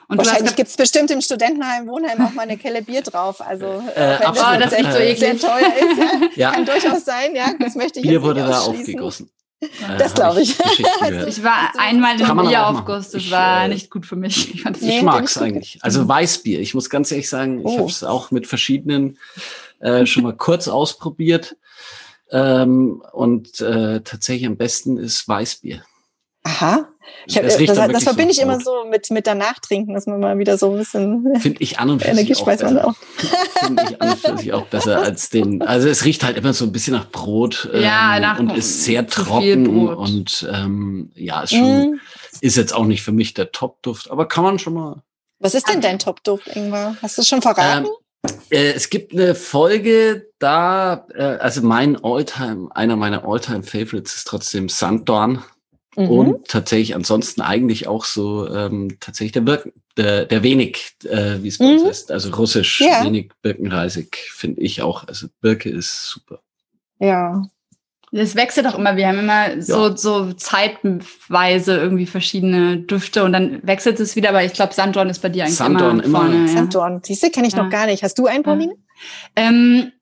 [0.09, 3.39] Und Wahrscheinlich gibt es bestimmt im Studentenheim, Wohnheim auch mal eine Kelle Bier drauf.
[3.39, 5.19] Also äh, wenn absolut, das, das nicht so eklig.
[5.19, 6.51] sehr teuer ist, ja, ja.
[6.51, 7.33] kann durchaus sein.
[7.33, 9.31] Ja, das möchte ich Bier jetzt wurde da aufgegossen.
[9.97, 10.57] Das glaube ich.
[11.27, 14.65] Ich war einmal im Bieraufguss, das ich, war äh, nicht gut für mich.
[14.81, 15.79] Ich, ich mag es eigentlich.
[15.81, 16.59] Also Weißbier.
[16.59, 17.69] Ich muss ganz ehrlich sagen, oh.
[17.69, 19.17] ich habe es auch mit verschiedenen
[19.79, 21.55] äh, schon mal kurz ausprobiert.
[22.31, 25.83] Ähm, und äh, tatsächlich am besten ist Weißbier.
[26.43, 26.87] Aha.
[27.27, 30.19] Ich hab, das, das, das verbinde ich immer so mit, mit danach trinken, dass man
[30.19, 32.95] mal wieder so ein bisschen Finde ich an und für sich auch besser.
[33.59, 35.61] Finde ich an und für sich auch besser als den.
[35.61, 38.83] Also es riecht halt immer so ein bisschen nach Brot ähm, ja, nach und ist
[38.83, 41.99] sehr trocken und ähm, ja, ist schon, mm.
[42.41, 45.03] ist jetzt auch nicht für mich der Top-Duft, aber kann man schon mal.
[45.39, 46.95] Was ist denn dein Top-Duft, Ingwer?
[47.01, 47.85] Hast du schon verraten?
[47.85, 47.91] Ähm,
[48.49, 54.27] äh, es gibt eine Folge, da, äh, also mein Alltime, einer meiner Alltime Favorites ist
[54.27, 55.43] trotzdem Sanddorn.
[55.95, 56.09] Mhm.
[56.09, 61.49] Und tatsächlich ansonsten eigentlich auch so ähm, tatsächlich der Birken, der, der Wenig, äh, wie
[61.49, 61.87] es bei uns mhm.
[61.87, 62.11] heißt.
[62.11, 63.03] Also russisch ja.
[63.03, 65.07] wenig birkenreisig, finde ich auch.
[65.07, 66.39] Also Birke ist super.
[66.99, 67.43] Ja.
[68.13, 68.97] Das wechselt auch immer.
[68.97, 69.97] Wir haben immer so, ja.
[69.97, 75.21] so zeitweise irgendwie verschiedene Düfte und dann wechselt es wieder, aber ich glaube, Sanddorn ist
[75.21, 76.35] bei dir eigentlich Sanddorn immer, vorne.
[76.35, 76.47] Immer.
[76.47, 76.53] Ja.
[76.53, 77.63] Sanddorn, siehst du, kenne ich ja.
[77.63, 78.03] noch gar nicht.
[78.03, 78.75] Hast du einen, Pauline?
[79.35, 79.93] Ähm,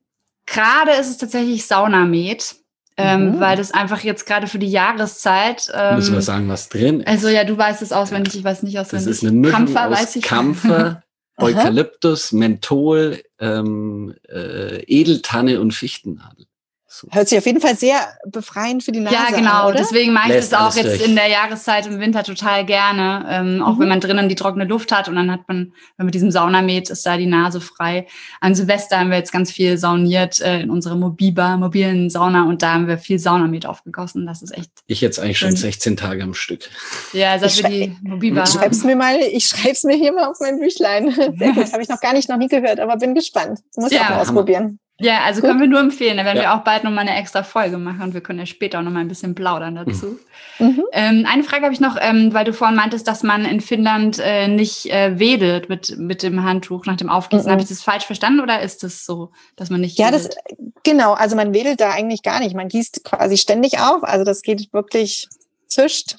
[0.48, 2.56] Gerade ist es tatsächlich Saunamed
[3.00, 3.40] ähm, mhm.
[3.40, 5.72] weil das einfach jetzt gerade für die Jahreszeit.
[5.74, 7.08] Ähm, Müssen wir sagen, was drin ist.
[7.08, 9.08] Also ja, du weißt es auswendig, ich weiß nicht auswendig.
[9.08, 10.24] Das ist eine Mischung Kampfer, aus weiß ich.
[10.24, 11.04] Kampfer,
[11.38, 16.46] Eukalyptus, Menthol, ähm, äh, Edeltanne und Fichtennadel.
[16.92, 17.08] So.
[17.12, 19.68] Hört sich auf jeden Fall sehr befreiend für die Nase Ja, genau.
[19.68, 21.08] An, Deswegen mache ich das auch jetzt durch.
[21.08, 23.28] in der Jahreszeit im Winter total gerne.
[23.30, 23.82] Ähm, auch mhm.
[23.82, 26.90] wenn man drinnen die trockene Luft hat und dann hat man, wenn mit diesem Saunamet
[26.90, 28.08] ist da die Nase frei.
[28.42, 32.64] An Silvester haben wir jetzt ganz viel sauniert äh, in unserer Mobiba, mobilen Sauna und
[32.64, 34.26] da haben wir viel Saunamet aufgegossen.
[34.26, 34.72] Das ist echt.
[34.88, 35.50] Ich jetzt eigentlich schön.
[35.52, 36.72] schon 16 Tage am Stück.
[37.14, 40.38] Ja, seit wir die Mobiba ich schreib's mir mal, ich schreib's mir hier mal auf
[40.40, 41.12] mein Büchlein.
[41.38, 41.72] Sehr gut.
[41.72, 43.60] Habe ich noch gar nicht noch nie gehört, aber bin gespannt.
[43.76, 44.06] Muss ich ja.
[44.06, 44.80] auch mal ausprobieren.
[45.00, 45.50] Ja, also Gut.
[45.50, 46.18] können wir nur empfehlen.
[46.18, 46.44] Da werden ja.
[46.44, 49.02] wir auch bald nochmal eine extra Folge machen und wir können ja später auch nochmal
[49.02, 50.20] ein bisschen plaudern dazu.
[50.60, 50.84] Mhm.
[50.92, 54.20] Ähm, eine Frage habe ich noch, ähm, weil du vorhin meintest, dass man in Finnland
[54.20, 57.48] äh, nicht äh, wedelt mit, mit dem Handtuch nach dem Aufgießen.
[57.48, 57.52] Mhm.
[57.52, 60.28] Habe ich das falsch verstanden oder ist es das so, dass man nicht Ja, wedelt?
[60.28, 60.38] das,
[60.84, 61.14] genau.
[61.14, 62.56] Also man wedelt da eigentlich gar nicht.
[62.56, 64.04] Man gießt quasi ständig auf.
[64.04, 65.30] Also das geht wirklich
[65.68, 66.18] zischt.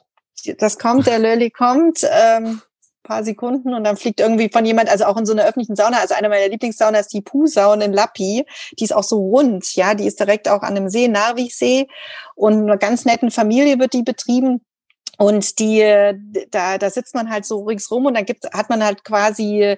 [0.58, 2.00] Das kommt, der Lölli kommt.
[2.10, 2.62] Ähm,
[3.10, 5.98] paar Sekunden und dann fliegt irgendwie von jemand, also auch in so einer öffentlichen Sauna,
[5.98, 8.46] also eine meiner Lieblingssaunas ist die Puh-Sauna in Lappi,
[8.78, 11.88] die ist auch so rund, ja, die ist direkt auch an einem See, Narviksee
[12.36, 14.64] und einer ganz netten Familie wird die betrieben.
[15.18, 15.82] Und die,
[16.50, 19.76] da, da sitzt man halt so ringsrum und dann gibt, hat man halt quasi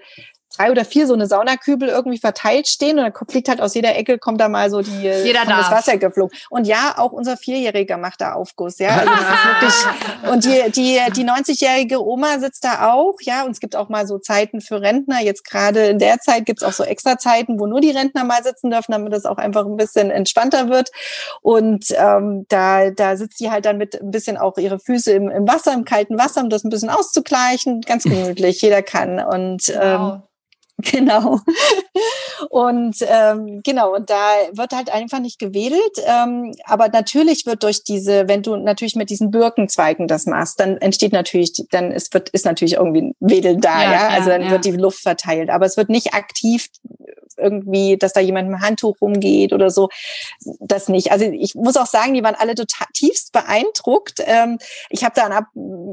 [0.52, 3.96] drei oder vier so eine Saunakübel irgendwie verteilt stehen und dann fliegt halt aus jeder
[3.96, 6.36] Ecke, kommt da mal so die, Jeder das Wasser geflogen.
[6.50, 8.90] Und ja, auch unser Vierjähriger macht da Aufguss, ja.
[8.90, 13.52] Also das ist wirklich, und die, die, die 90-jährige Oma sitzt da auch, ja, und
[13.52, 15.22] es gibt auch mal so Zeiten für Rentner.
[15.22, 18.24] Jetzt gerade in der Zeit gibt es auch so extra Zeiten, wo nur die Rentner
[18.24, 20.90] mal sitzen dürfen, damit das auch einfach ein bisschen entspannter wird.
[21.40, 25.30] Und ähm, da, da sitzt die halt dann mit ein bisschen auch ihre Füße im,
[25.30, 27.80] im Wasser, im kalten Wasser, um das ein bisschen auszugleichen.
[27.82, 29.18] Ganz gemütlich, jeder kann.
[29.20, 30.22] Und ähm,
[30.90, 31.38] Genau.
[32.50, 35.96] Und ähm, genau, und da wird halt einfach nicht gewedelt.
[36.04, 40.76] Ähm, aber natürlich wird durch diese, wenn du natürlich mit diesen Birkenzweigen das machst, dann
[40.78, 43.92] entsteht natürlich, dann ist, wird, ist natürlich irgendwie ein Wedeln da, ja.
[43.92, 44.08] ja?
[44.08, 44.50] Also dann ja.
[44.50, 45.50] wird die Luft verteilt.
[45.50, 46.68] Aber es wird nicht aktiv
[47.38, 49.88] irgendwie, dass da jemand mit dem Handtuch rumgeht oder so.
[50.60, 51.12] Das nicht.
[51.12, 54.22] Also ich muss auch sagen, die waren alle total tiefst beeindruckt.
[54.24, 54.58] Ähm,
[54.90, 55.46] ich habe da an,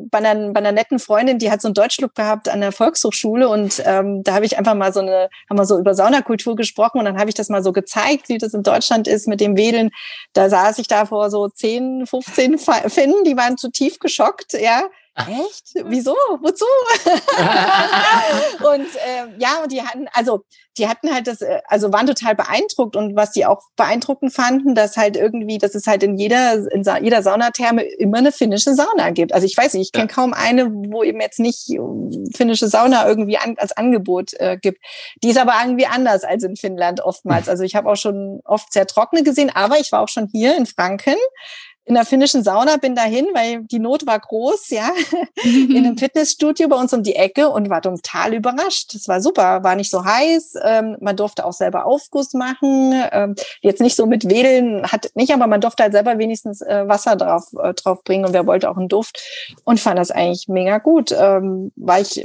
[0.10, 3.48] bei, einer, bei einer netten Freundin, die hat so einen Deutschclub gehabt an der Volkshochschule
[3.50, 7.00] und ähm, da habe ich einfach mal so eine, haben wir so über Saunakultur gesprochen
[7.00, 9.58] und dann habe ich das mal so gezeigt, wie das in Deutschland ist mit dem
[9.58, 9.90] Wedeln.
[10.34, 14.84] Da saß ich da vor so 10, 15 Finnen, die waren zu tief geschockt, ja.
[15.28, 15.74] Echt?
[15.86, 16.16] Wieso?
[16.42, 16.66] Wozu?
[18.74, 20.46] und äh, ja, und die hatten, also
[20.78, 24.76] die hatten halt das, äh, also waren total beeindruckt und was die auch beeindruckend fanden,
[24.76, 28.74] dass halt irgendwie, dass es halt in jeder, in Sa jeder Saunatherme immer eine finnische
[28.74, 29.34] Sauna gibt.
[29.34, 30.16] Also ich weiß nicht, ich kenne ja.
[30.16, 34.80] kaum eine, wo eben jetzt nicht ähm, finnische Sauna irgendwie an, als Angebot äh, gibt.
[35.24, 37.50] Die ist aber irgendwie anders als in Finnland oftmals.
[37.50, 40.56] Also ich habe auch schon oft sehr trockene gesehen, aber ich war auch schon hier
[40.56, 41.16] in Franken
[41.90, 44.92] in der finnischen Sauna, bin dahin, weil die Not war groß, ja,
[45.44, 48.94] in einem Fitnessstudio bei uns um die Ecke und war total überrascht.
[48.94, 53.34] Es war super, war nicht so heiß, ähm, man durfte auch selber Aufguss machen, ähm,
[53.62, 57.16] jetzt nicht so mit Wedeln, hat nicht, aber man durfte halt selber wenigstens äh, Wasser
[57.16, 59.20] drauf, äh, drauf bringen und wer wollte auch einen Duft
[59.64, 62.24] und fand das eigentlich mega gut, ähm, war ich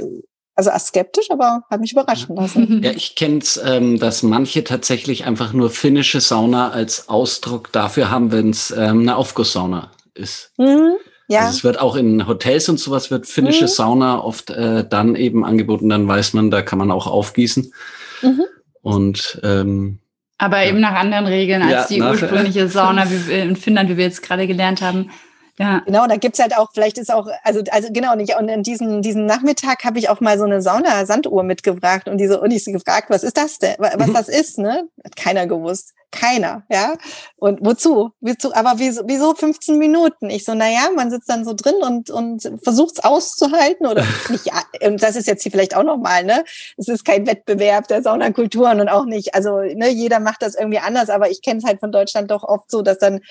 [0.55, 2.81] also skeptisch, aber hat mich überraschen lassen.
[2.83, 8.09] Ja, ich kenne es, ähm, dass manche tatsächlich einfach nur finnische Sauna als Ausdruck dafür
[8.09, 10.51] haben, wenn es ähm, eine Aufgusssauna ist.
[10.57, 10.95] Mhm,
[11.27, 11.41] ja.
[11.41, 13.69] Also es wird auch in Hotels und sowas wird finnische mhm.
[13.69, 17.73] Sauna oft äh, dann eben angeboten, dann weiß man, da kann man auch aufgießen.
[18.21, 18.43] Mhm.
[18.81, 19.99] Und ähm,
[20.37, 20.69] aber ja.
[20.69, 24.21] eben nach anderen Regeln als ja, die ursprüngliche Sauna wie in Finnland, wie wir jetzt
[24.21, 25.09] gerade gelernt haben.
[25.57, 25.81] Ja.
[25.85, 29.01] Genau, da gibt's halt auch, vielleicht ist auch, also, also genau, nicht, und in diesem,
[29.01, 33.23] diesem Nachmittag habe ich auch mal so eine Sauna-Sanduhr mitgebracht und diese Unis gefragt, was
[33.23, 33.75] ist das denn?
[33.77, 34.13] Was mhm.
[34.13, 34.89] das ist, ne?
[35.03, 35.93] Hat keiner gewusst.
[36.11, 36.95] Keiner, ja.
[37.37, 38.11] Und wozu?
[38.21, 38.53] wozu?
[38.53, 40.29] Aber wieso, wieso 15 Minuten?
[40.29, 44.49] Ich so, na ja, man sitzt dann so drin und, und versucht's auszuhalten oder nicht.
[44.81, 46.43] Und das ist jetzt hier vielleicht auch nochmal, ne?
[46.77, 50.79] Es ist kein Wettbewerb der Saunakulturen und auch nicht, also, ne, jeder macht das irgendwie
[50.79, 53.21] anders, aber ich kenne es halt von Deutschland doch oft so, dass dann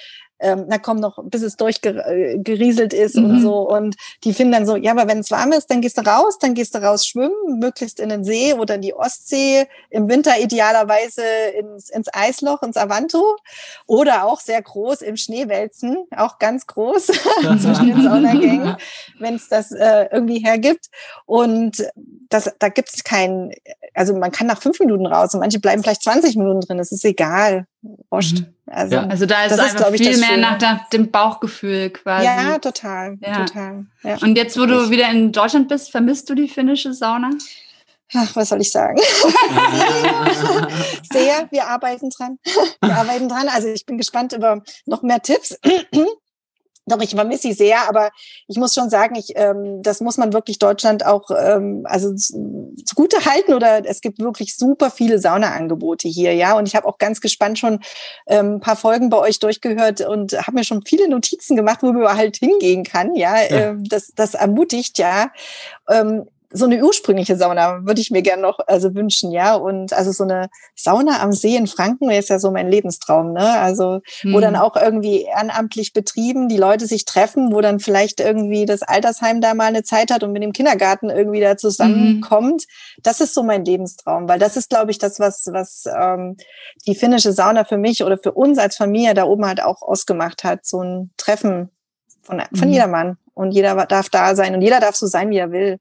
[0.44, 3.24] ähm, na komm noch, bis es durchgerieselt ist mhm.
[3.24, 3.68] und so.
[3.68, 6.38] Und die finden dann so, ja, aber wenn es warm ist, dann gehst du raus,
[6.38, 10.38] dann gehst du raus schwimmen, möglichst in den See oder in die Ostsee, im Winter
[10.38, 11.22] idealerweise
[11.58, 13.36] ins, ins Eisloch, ins Avanto
[13.86, 17.06] oder auch sehr groß im Schneewälzen, auch ganz groß
[17.62, 18.76] zwischen den Saunagängen,
[19.18, 20.90] wenn es das äh, irgendwie hergibt.
[21.24, 21.90] Und
[22.28, 23.52] das, da gibt es keinen,
[23.94, 26.92] also man kann nach fünf Minuten raus und manche bleiben vielleicht 20 Minuten drin, das
[26.92, 27.66] ist egal.
[28.10, 28.40] Wurscht.
[28.40, 28.46] Mhm.
[28.66, 29.06] Also, ja.
[29.06, 32.26] also da ist es einfach ist, viel mehr nach, nach, dem Bauchgefühl quasi.
[32.26, 33.16] Ja, total.
[33.20, 33.44] Ja.
[33.44, 34.16] total ja.
[34.22, 37.30] Und jetzt, wo du wieder in Deutschland bist, vermisst du die finnische Sauna?
[38.14, 38.96] Ach, was soll ich sagen?
[41.12, 42.38] Sehr, wir arbeiten dran.
[42.80, 43.48] Wir arbeiten dran.
[43.48, 45.58] Also ich bin gespannt über noch mehr Tipps.
[46.86, 48.10] Doch, ich vermisse sie sehr, aber
[48.46, 53.24] ich muss schon sagen, ich, ähm, das muss man wirklich Deutschland auch ähm, also zugute
[53.24, 56.56] halten oder es gibt wirklich super viele Saunaangebote hier, ja.
[56.56, 57.80] Und ich habe auch ganz gespannt schon
[58.26, 61.92] ähm, ein paar Folgen bei euch durchgehört und habe mir schon viele Notizen gemacht, wo
[61.92, 63.36] man halt hingehen kann, ja.
[63.36, 63.70] ja.
[63.70, 65.30] Ähm, das, das ermutigt, ja.
[65.88, 69.56] Ähm, so eine ursprüngliche Sauna würde ich mir gerne noch also wünschen, ja.
[69.56, 73.58] Und also so eine Sauna am See in Franken ist ja so mein Lebenstraum, ne?
[73.58, 74.60] Also wo dann Mhm.
[74.60, 79.52] auch irgendwie ehrenamtlich betrieben die Leute sich treffen, wo dann vielleicht irgendwie das Altersheim da
[79.54, 82.64] mal eine Zeit hat und mit dem Kindergarten irgendwie da zusammenkommt.
[83.02, 86.36] Das ist so mein Lebenstraum, weil das ist, glaube ich, das, was, was ähm,
[86.86, 90.44] die finnische Sauna für mich oder für uns als Familie da oben halt auch ausgemacht
[90.44, 90.64] hat.
[90.64, 91.70] So ein Treffen
[92.22, 92.74] von, von Mhm.
[92.74, 93.16] jedermann.
[93.34, 95.78] Und jeder darf da sein und jeder darf so sein, wie er will.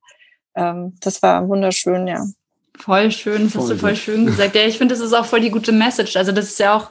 [0.55, 2.25] Ähm, das war wunderschön, ja.
[2.79, 3.99] Voll schön, das hast du Voll voll gut.
[3.99, 4.55] schön gesagt.
[4.55, 6.15] Ja, ich finde, das ist auch voll die gute Message.
[6.15, 6.89] Also das ist ja auch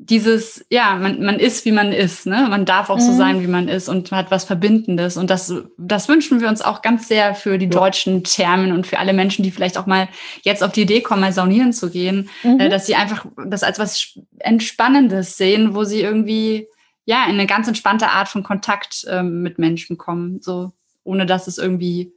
[0.00, 2.46] dieses, ja, man, man ist, wie man ist, ne?
[2.48, 3.16] Man darf auch so Mhm.
[3.16, 5.16] sein, wie man ist und hat was Verbindendes.
[5.16, 9.00] Und das, das wünschen wir uns auch ganz sehr für die deutschen Thermen und für
[9.00, 10.08] alle Menschen, die vielleicht auch mal
[10.42, 12.60] jetzt auf die Idee kommen, mal saunieren zu gehen, Mhm.
[12.60, 16.68] äh, dass sie einfach das als was Entspannendes sehen, wo sie irgendwie,
[17.04, 20.70] ja, in eine ganz entspannte Art von Kontakt ähm, mit Menschen kommen, so,
[21.02, 22.12] ohne dass es irgendwie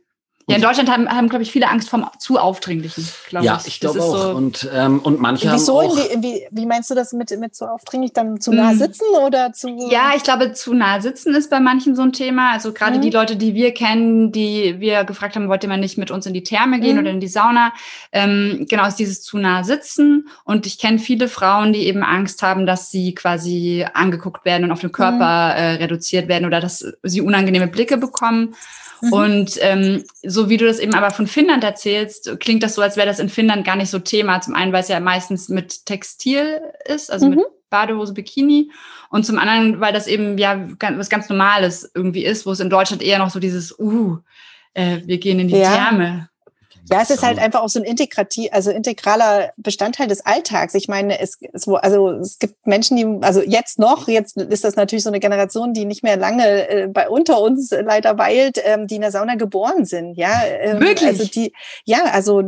[0.51, 3.67] ja, in Deutschland haben, haben glaube ich, viele Angst vom zu aufdringlichen, glaube Ja, ich.
[3.67, 4.31] ich Das glaube ist auch.
[4.31, 5.81] So, und, ähm, und manche Wieso?
[5.81, 5.95] haben auch.
[5.95, 8.13] Die, wie, wie meinst du das mit, mit so aufdringlich?
[8.13, 8.77] Dann zu nah Mhm.
[8.77, 9.69] sitzen oder zu.
[9.89, 12.51] ja, ich glaube, zu nah sitzen ist bei manchen so ein Thema.
[12.51, 13.01] Also gerade Mhm.
[13.01, 16.25] die Leute, die wir kennen, die wir gefragt haben, wollt ihr mal nicht mit uns
[16.25, 17.01] in die Therme gehen Mhm.
[17.01, 17.73] oder in die Sauna?
[18.11, 20.27] Ähm, genau, ist dieses zu nah sitzen.
[20.43, 24.71] Und ich kenne viele Frauen, die eben Angst haben, dass sie quasi angeguckt werden und
[24.71, 28.55] auf den Körper äh, reduziert werden oder dass sie unangenehme Blicke bekommen.
[29.01, 29.13] Mhm.
[29.13, 32.97] Und ähm, so wie du das eben aber von Finnland erzählst, klingt das so, als
[32.97, 34.41] wäre das in Finnland gar nicht so Thema.
[34.41, 37.35] Zum einen, weil es ja meistens mit Textil ist, also Mhm.
[37.35, 38.71] mit Badehose, Bikini.
[39.09, 42.69] Und zum anderen, weil das eben ja was ganz Normales irgendwie ist, wo es in
[42.69, 44.17] Deutschland eher noch so dieses, uh,
[44.73, 45.71] äh, wir gehen in die Ja.
[45.75, 46.29] Therme.
[46.89, 50.73] Ja, es ist halt einfach auch so ein integrativ, also integraler Bestandteil des Alltags.
[50.73, 54.75] Ich meine, es, es, also es gibt Menschen, die, also jetzt noch, jetzt ist das
[54.75, 58.87] natürlich so eine Generation, die nicht mehr lange äh, bei unter uns leider weilt, ähm,
[58.87, 60.15] die in der Sauna geboren sind.
[60.15, 61.07] Ja, ähm, Wirklich?
[61.07, 61.53] Also die,
[61.85, 62.41] ja, also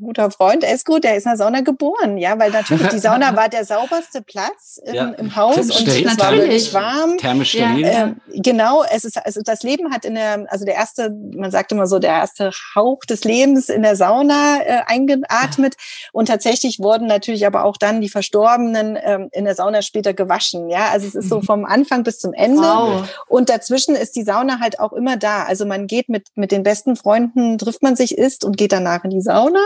[0.00, 3.48] guter Freund, Esko, der ist in der Sauna geboren, ja, weil natürlich die Sauna war
[3.48, 5.08] der sauberste Platz im, Ja.
[5.10, 5.88] im Haus und Stimmt.
[5.88, 6.40] es war Natürlich.
[6.40, 7.18] wirklich warm.
[7.18, 7.76] Thermisch Ja.
[7.76, 11.72] Ähm, genau, es ist also das Leben hat in der also der erste, man sagt
[11.72, 15.74] immer so der erste Hauch des Lebens in der Sauna äh, eingeatmet
[16.12, 20.68] und tatsächlich wurden natürlich aber auch dann die Verstorbenen ähm, in der Sauna später gewaschen.
[20.70, 21.42] Ja, also es ist so Mhm.
[21.42, 23.08] vom Anfang bis zum Ende Wow.
[23.28, 25.44] und dazwischen ist die Sauna halt auch immer da.
[25.44, 29.04] Also man geht mit mit den besten Freunden trifft man sich, isst und geht danach
[29.04, 29.60] in die Sauna.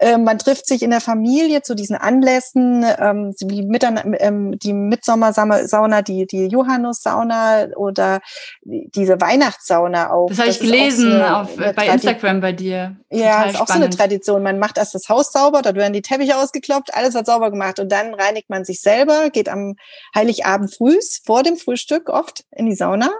[0.00, 4.72] Ähm, man trifft sich in der Familie zu diesen Anlässen, ähm, wie Mittern ähm, die
[4.72, 8.20] Mitsommersauna, die, die Johannes-Sauna oder
[8.62, 10.28] die- diese Weihnachtssauna auch.
[10.28, 12.96] Das habe ich gelesen so eine- auf, eine bei Instagram bei dir.
[13.10, 13.90] Ja, Total ist auch so eine.
[13.90, 14.42] Tradition.
[14.42, 17.78] Man macht erst das Haus sauber, dort werden die Teppiche ausgekloppt, alles wird sauber gemacht
[17.78, 19.76] und dann reinigt man sich selber, geht am
[20.14, 23.10] Heiligabend frühs vor dem Frühstück oft in die Sauna.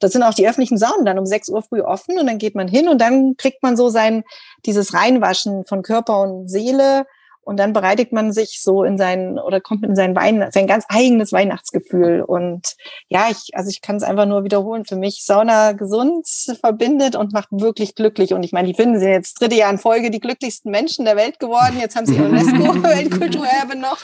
[0.00, 2.54] Das sind auch die öffentlichen Saunen dann um 6 Uhr früh offen und dann geht
[2.54, 4.24] man hin und dann kriegt man so sein,
[4.66, 7.06] dieses Reinwaschen von Körper und Seele
[7.48, 10.84] und dann bereitet man sich so in sein oder kommt in sein Wein, sein ganz
[10.90, 12.20] eigenes Weihnachtsgefühl.
[12.20, 12.76] Und
[13.08, 14.84] ja, ich, also ich kann es einfach nur wiederholen.
[14.84, 16.26] Für mich Sauna gesund
[16.60, 18.34] verbindet und macht wirklich glücklich.
[18.34, 21.16] Und ich meine, die Finnen sind jetzt dritte Jahr in Folge die glücklichsten Menschen der
[21.16, 21.78] Welt geworden.
[21.80, 23.96] Jetzt haben sie UNESCO-Weltkulturerbe noch.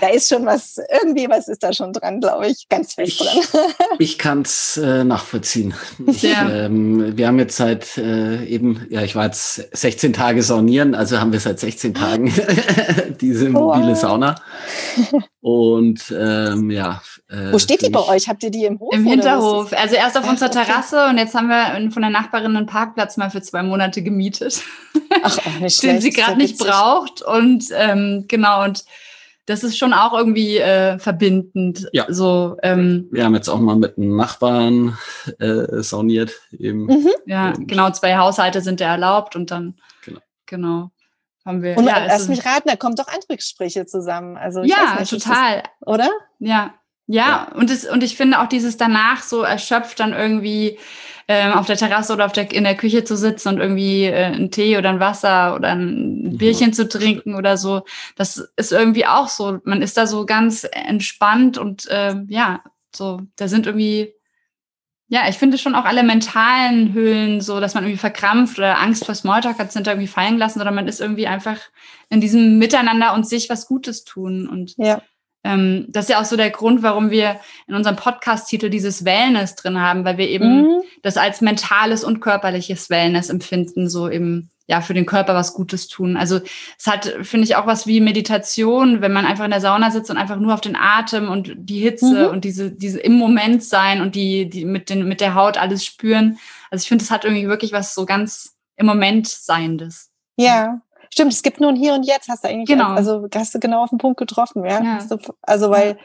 [0.00, 3.50] Da ist schon was, irgendwie was ist da schon dran, glaube ich, ganz fest Ich,
[3.50, 3.64] dran.
[3.98, 5.74] ich kann es äh, nachvollziehen.
[6.06, 6.48] Ich, Ja.
[6.48, 11.18] ähm, wir haben jetzt seit äh, eben, ja, ich war jetzt 16 Tage saunieren, also
[11.18, 12.32] haben wir seit 16 Tagen
[13.20, 13.96] diese mobile Wow.
[14.00, 14.34] Sauna.
[15.40, 17.02] Und ähm, ja.
[17.28, 18.28] Äh, Wo steht die bei euch?
[18.28, 18.94] Habt ihr die im Hof?
[18.94, 19.72] Im Hinterhof.
[19.72, 20.64] Also erst auf Ach, unserer okay.
[20.64, 24.62] Terrasse und jetzt haben wir von der Nachbarin einen Parkplatz mal für zwei Monate gemietet,
[25.22, 26.02] Ach, auch nicht den schlecht.
[26.02, 27.22] sie gerade nicht braucht.
[27.22, 28.84] Und ähm, genau, und
[29.46, 31.86] das ist schon auch irgendwie äh, verbindend.
[31.92, 32.06] Ja.
[32.08, 34.96] So, ähm, Wir haben jetzt auch mal mit einem Nachbarn
[35.38, 36.32] äh, sauniert.
[36.58, 36.86] Eben.
[36.86, 37.08] Mhm.
[37.26, 40.20] ja, genau, zwei Haushalte sind ja erlaubt und dann, Genau.
[40.46, 40.90] genau,
[41.44, 41.76] haben wir.
[41.76, 44.36] Und ja, lass es mich raten, da kommen doch andere Gespräche zusammen.
[44.36, 45.62] Also ich ja weiß nicht, total.
[45.62, 46.10] Das, oder?
[46.38, 46.74] Ja,
[47.06, 50.78] ja, und, es, und ich finde auch dieses danach so erschöpft dann irgendwie
[51.28, 54.24] ähm, auf der Terrasse oder auf der, in der Küche zu sitzen und irgendwie äh,
[54.24, 57.82] einen Tee oder ein Wasser oder ein Bierchen zu trinken oder so.
[58.16, 59.58] Das ist irgendwie auch so.
[59.64, 62.62] Man ist da so ganz entspannt und ähm, ja,
[62.94, 64.14] so, da sind irgendwie,
[65.14, 69.04] ja, ich finde schon auch alle mentalen Hüllen so, dass man irgendwie verkrampft oder Angst
[69.06, 71.58] vor Smalltalk hat, sind da irgendwie fallen gelassen, sondern man ist irgendwie einfach
[72.10, 75.00] in diesem Miteinander und sich was Gutes tun und Ja.
[75.44, 79.54] ähm, das ist ja auch so der Grund, warum wir in unserem Podcast-Titel dieses Wellness
[79.54, 80.82] drin haben, weil wir eben Mhm.
[81.02, 85.88] das als mentales und körperliches Wellness empfinden, so eben ja für den Körper was Gutes
[85.88, 86.16] tun.
[86.16, 86.40] Also
[86.78, 90.10] es hat, finde ich, auch was wie Meditation, wenn man einfach in der Sauna sitzt
[90.10, 92.30] und einfach nur auf den Atem und die Hitze Mhm.
[92.32, 95.84] und diese, diese im Moment sein und die, die mit den, mit der Haut alles
[95.84, 96.38] spüren.
[96.70, 100.10] Also ich finde, es hat irgendwie wirklich was so ganz im Moment Seiendes.
[100.36, 101.32] Ja, stimmt.
[101.32, 102.88] Es gibt nur ein Hier und Jetzt, hast du eigentlich, Genau.
[102.94, 104.82] also hast du genau auf den Punkt getroffen, ja.
[104.82, 104.98] Ja.
[105.08, 105.98] Du, also weil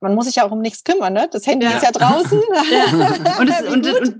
[0.00, 1.28] man muss sich ja auch um nichts kümmern, ne?
[1.32, 1.72] Das Handy Ja.
[1.72, 2.40] ist ja draußen.
[2.70, 3.38] Ja.
[3.40, 4.16] Und, es, und, und,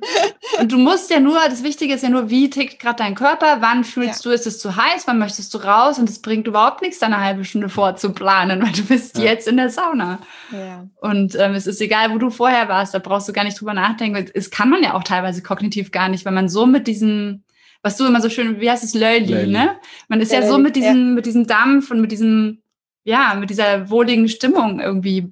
[0.60, 3.58] und du musst ja nur, das Wichtige ist ja nur, wie tickt gerade dein Körper,
[3.60, 6.82] wann fühlst du, ist es zu heiß, wann möchtest du raus und es bringt überhaupt
[6.82, 9.24] nichts, da eine halbe Stunde vorzuplanen, weil du bist Ja.
[9.24, 10.18] jetzt in der Sauna.
[10.52, 10.86] ja.
[11.00, 13.74] Und ähm, es ist egal, wo du vorher warst, da brauchst du gar nicht drüber
[13.74, 14.30] nachdenken.
[14.34, 17.42] Es kann man ja auch teilweise kognitiv gar nicht, weil man so mit diesem,
[17.82, 19.76] was du immer so schön, wie heißt es, Lölli, ne?
[20.08, 20.82] Man ist ja, Ja, so mit ja.
[20.82, 22.62] diesem, mit diesem Dampf und mit diesem,
[23.04, 25.28] ja, mit dieser wohligen Stimmung irgendwie.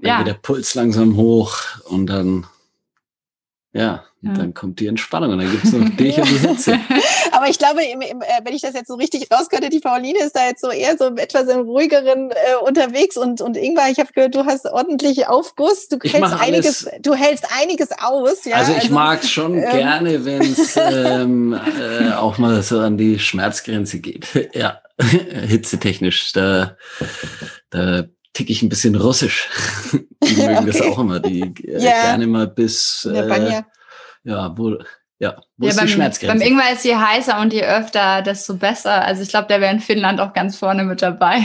[0.00, 2.46] Dann Ja, geht der Puls langsam hoch und dann,
[3.72, 4.32] ja, Ja.
[4.34, 6.78] dann kommt die Entspannung und dann gibt's noch dich und die Hitze.
[7.32, 10.18] Aber ich glaube, im, im, äh, wenn ich das jetzt so richtig rauskörte, die Pauline
[10.18, 12.34] ist da jetzt so eher so etwas im ruhigeren äh,
[12.66, 16.86] unterwegs und, und Ingvar, ich habe gehört, du hast ordentlich Aufguss, du Ich hältst einiges,
[16.86, 17.02] alles.
[17.02, 18.56] du hältst einiges aus, ja.
[18.56, 23.18] also ich mag schon ähm, gerne, wenn es ähm, äh, auch mal so an die
[23.18, 24.26] Schmerzgrenze geht.
[24.54, 26.76] ja, hitzetechnisch, da,
[27.70, 29.48] da tick ich ein bisschen russisch.
[29.92, 30.90] die mögen das Okay.
[30.90, 32.00] auch immer, die äh, Ja.
[32.02, 33.62] gerne mal bis, äh,
[34.24, 34.76] ja, wo,
[35.20, 36.38] ja, wo ja ist beim, die Schmerzgrenze?
[36.38, 39.04] beim Ingwer ist je heißer und je öfter, desto besser.
[39.04, 41.42] Also ich glaube, der wäre in Finnland auch ganz vorne mit dabei.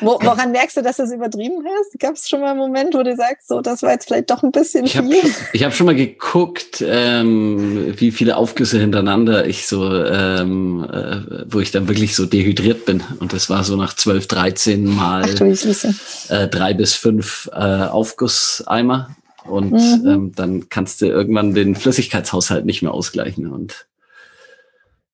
[0.00, 1.98] Wo, woran merkst du, dass du es übertrieben hast?
[1.98, 4.44] Gab es schon mal einen Moment, wo du sagst, so, das war jetzt vielleicht doch
[4.44, 5.34] ein bisschen Ich habe viel?
[5.52, 11.58] ich hab schon mal geguckt, ähm, wie viele Aufgüsse hintereinander ich so, ähm, äh, wo
[11.58, 13.02] ich dann wirklich so dehydriert bin.
[13.18, 19.16] Und das war so nach 12, 13 Mal Ach äh, drei bis fünf äh, Aufgusseimer.
[19.48, 20.06] Und Mhm.
[20.06, 23.50] ähm, dann kannst du irgendwann den Flüssigkeitshaushalt nicht mehr ausgleichen.
[23.50, 23.86] Und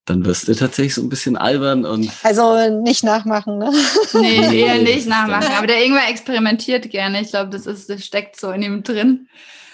[0.06, 3.72] dann wirst du tatsächlich so ein bisschen albern und Also nicht nachmachen, ne?
[4.12, 5.52] Nee, Nee, eher nicht nachmachen.
[5.56, 7.22] Aber der Ingwer experimentiert gerne.
[7.22, 9.28] Ich glaube, das, ist, das steckt so in ihm drin.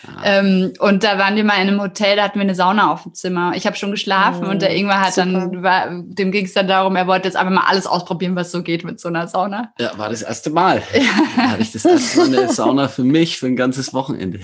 [0.07, 0.21] Ah.
[0.25, 3.03] Ähm, und da waren wir mal in einem Hotel, da hatten wir eine Sauna auf
[3.03, 3.53] dem Zimmer.
[3.55, 5.63] Ich habe schon geschlafen Oh, und der Ingwer hat dann, super.
[5.63, 8.63] war, dem ging es dann darum, er wollte jetzt einfach mal alles ausprobieren, was so
[8.63, 9.73] geht mit so einer Sauna.
[9.79, 10.83] ja, war das erste Mal.
[11.37, 14.41] Da hatte ich das erste Mal eine Sauna für mich für ein ganzes Wochenende.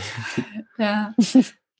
[0.78, 1.14] Ja.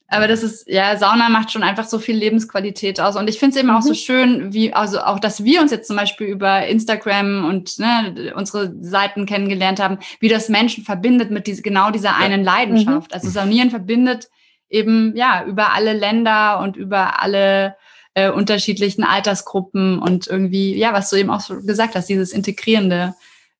[0.09, 3.17] Aber das ist, ja, Sauna macht schon einfach so viel Lebensqualität aus.
[3.17, 3.95] Und ich finde es eben auch so Mhm.
[3.95, 8.73] schön, wie, also auch, dass wir uns jetzt zum Beispiel über Instagram und ne, unsere
[8.81, 13.13] Seiten kennengelernt haben, wie das Menschen verbindet mit diese, genau dieser einen Leidenschaft.
[13.13, 14.29] Also Saunieren verbindet
[14.69, 17.75] eben, ja, über alle Länder und über alle
[18.13, 23.13] äh, unterschiedlichen Altersgruppen und irgendwie, ja, was du eben auch so gesagt hast, dieses Integrierende.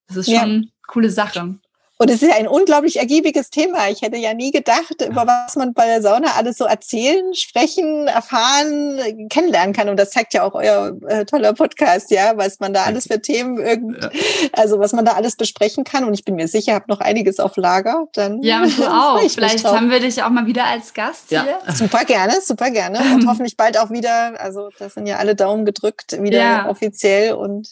[0.07, 1.55] Das ist schon eine coole Sache.
[1.99, 3.89] Und es ist ja ein unglaublich ergiebiges Thema.
[3.89, 8.07] Ich hätte ja nie gedacht, über was man bei der Sauna alles so erzählen, sprechen,
[8.07, 9.89] erfahren, kennenlernen kann.
[9.89, 13.19] Und das zeigt ja auch euer äh, toller Podcast, ja, was man da alles für
[13.21, 14.09] Themen irgend, Ja.
[14.53, 16.03] also was man da alles besprechen kann.
[16.03, 18.05] Und ich bin mir sicher, habt noch einiges auf Lager.
[18.13, 19.19] Dann Ja, und du auch.
[19.29, 19.75] Vielleicht drauf.
[19.75, 21.43] haben wir dich auch mal wieder als Gast Ja.
[21.43, 21.73] hier.
[21.73, 22.99] Super gerne, super gerne.
[23.15, 26.69] Und hoffentlich bald auch wieder, also da sind ja alle Daumen gedrückt, wieder Ja.
[26.69, 27.69] offiziell und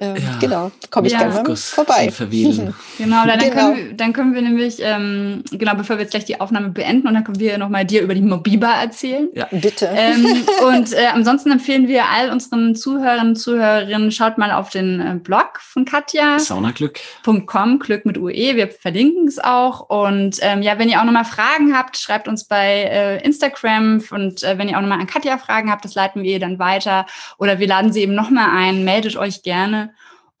[0.00, 0.38] ähm, Ja.
[0.40, 1.20] genau, komme ich Ja.
[1.20, 2.10] gerne mal vorbei.
[2.98, 3.50] Genau, dann, Genau.
[3.54, 7.06] Können wir, dann können wir nämlich, ähm, genau, bevor wir jetzt gleich die Aufnahme beenden,
[7.08, 9.28] und dann können wir nochmal dir über die Mobiba erzählen.
[9.50, 9.88] Bitte.
[9.94, 15.00] ähm, und äh, ansonsten empfehlen wir all unseren Zuhörern und Zuhörerinnen, schaut mal auf den
[15.00, 16.38] äh, Blog von Katja.
[16.38, 17.00] Saunaglück.
[17.46, 18.56] .com, Glück mit UE.
[18.56, 19.88] Wir verlinken es auch.
[19.88, 24.02] Und ähm, ja, wenn ihr auch nochmal Fragen habt, schreibt uns bei äh, Instagram.
[24.10, 26.58] Und äh, wenn ihr auch nochmal an Katja Fragen habt, das leiten wir ihr dann
[26.58, 27.06] weiter.
[27.38, 28.84] Oder wir laden sie eben nochmal ein.
[28.84, 29.89] Meldet euch gerne.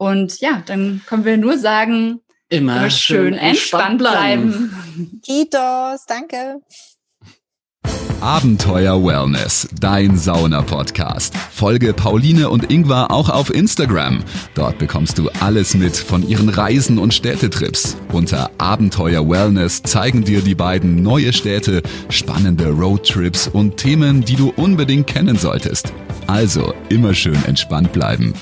[0.00, 4.74] Und ja, dann können wir nur sagen, Immer, immer schön entspannt bleiben.
[5.22, 6.62] Kitos, danke.
[8.22, 11.36] Abenteuer Wellness, dein Sauna-Podcast.
[11.36, 14.24] Folge Pauline und Ingvar auch auf Instagram.
[14.54, 17.98] Dort bekommst du alles mit von ihren Reisen und Städtetrips.
[18.10, 24.48] Unter Abenteuer Wellness zeigen dir die beiden neue Städte, spannende Roadtrips und Themen, die du
[24.56, 25.92] unbedingt kennen solltest.
[26.26, 28.32] Also immer schön entspannt bleiben.